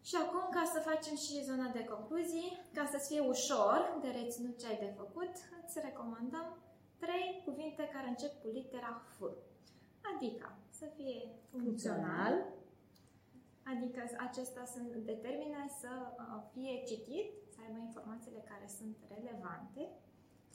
și 0.08 0.14
acum, 0.24 0.44
ca 0.56 0.64
să 0.74 0.78
facem 0.90 1.16
și 1.24 1.44
zona 1.50 1.68
de 1.78 1.84
concluzii, 1.92 2.50
ca 2.76 2.84
să-ți 2.92 3.08
fie 3.10 3.22
ușor 3.34 3.78
de 4.02 4.08
reținut 4.18 4.54
ce 4.60 4.66
ai 4.66 4.78
de 4.84 4.90
făcut, 5.00 5.32
îți 5.64 5.80
recomandăm 5.88 6.46
trei 7.04 7.42
cuvinte 7.46 7.82
care 7.94 8.08
încep 8.08 8.32
cu 8.42 8.48
litera 8.56 8.92
F. 9.14 9.16
Adică 10.14 10.46
să 10.78 10.86
fie 10.96 11.16
funcțional, 11.50 12.34
adică 13.72 14.00
acesta 14.28 14.64
sunt, 14.74 14.90
determină 15.12 15.60
să 15.80 15.92
uh, 16.06 16.42
fie 16.52 16.74
citit, 16.90 17.28
să 17.52 17.58
aibă 17.64 17.78
informațiile 17.88 18.42
care 18.50 18.66
sunt 18.78 18.96
relevante, 19.14 19.82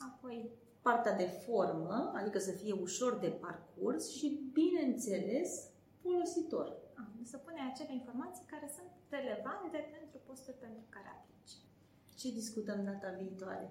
apoi 0.08 0.36
Partea 0.82 1.16
de 1.16 1.28
formă, 1.44 2.12
adică 2.14 2.38
să 2.38 2.52
fie 2.52 2.72
ușor 2.72 3.18
de 3.18 3.28
parcurs 3.28 4.10
și, 4.16 4.50
bineînțeles, 4.52 5.70
folositor. 6.00 6.66
a, 6.94 7.04
să 7.22 7.36
pune 7.36 7.60
acele 7.72 7.92
informații 7.92 8.44
care 8.52 8.68
sunt 8.76 8.90
relevante 9.08 9.78
pentru 9.96 10.18
postul 10.26 10.54
pentru 10.60 10.84
care 10.88 11.08
aplici. 11.16 11.54
Ce 12.18 12.38
discutăm 12.40 12.84
data 12.84 13.10
viitoare? 13.22 13.66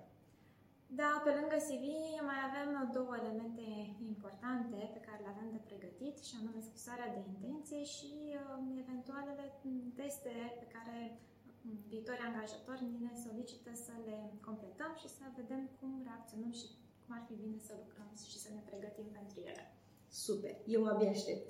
Da, 1.00 1.12
pe 1.26 1.32
lângă 1.40 1.58
CV 1.68 1.86
mai 2.30 2.40
avem 2.50 2.70
două 2.98 3.14
elemente 3.22 3.68
importante 4.12 4.80
pe 4.96 5.02
care 5.08 5.20
le 5.24 5.32
avem 5.34 5.50
de 5.56 5.62
pregătit, 5.70 6.16
și 6.28 6.34
anume 6.40 6.68
scrisoarea 6.70 7.14
de 7.16 7.20
intenție 7.32 7.82
și 7.96 8.12
uh, 8.28 8.60
eventualele 8.84 9.46
teste 10.00 10.34
pe 10.62 10.68
care 10.76 10.98
um, 11.66 11.76
viitorii 11.94 12.28
angajatori 12.30 12.84
ne 13.06 13.14
solicită 13.26 13.72
să 13.86 13.94
le 14.08 14.18
completăm 14.48 14.92
și 15.02 15.10
să 15.18 15.24
vedem 15.40 15.62
cum 15.78 15.92
reacționăm 16.08 16.52
și 16.60 16.68
cum 17.02 17.12
ar 17.18 17.24
fi 17.28 17.36
bine 17.44 17.58
să 17.68 17.74
lucrăm 17.82 18.10
și 18.32 18.38
să 18.44 18.50
ne 18.56 18.62
pregătim 18.70 19.08
pentru 19.20 19.38
ele. 19.50 19.64
Super, 20.26 20.56
eu 20.76 20.82
abia 20.92 21.12
aștept. 21.18 21.46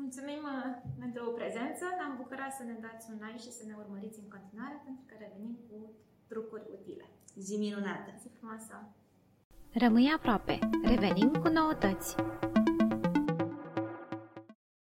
Mulțumim 0.00 0.42
uh, 0.54 0.68
pentru 1.02 1.24
prezență, 1.40 1.84
ne-am 1.98 2.14
bucurat 2.22 2.52
să 2.58 2.62
ne 2.70 2.76
dați 2.86 3.04
un 3.10 3.18
like 3.24 3.44
și 3.46 3.56
să 3.58 3.62
ne 3.66 3.74
urmăriți 3.82 4.20
în 4.22 4.28
continuare 4.34 4.76
pentru 4.86 5.04
că 5.08 5.14
revenim 5.18 5.54
cu 5.68 5.78
trucuri 6.30 6.70
utile. 6.78 7.06
Zi 7.36 7.56
minunată! 7.56 8.14
Zi 8.20 8.28
frumoasă! 8.38 8.88
Rămâi 9.72 10.12
aproape. 10.16 10.58
Revenim 10.84 11.32
cu 11.32 11.48
noutăți. 11.48 12.16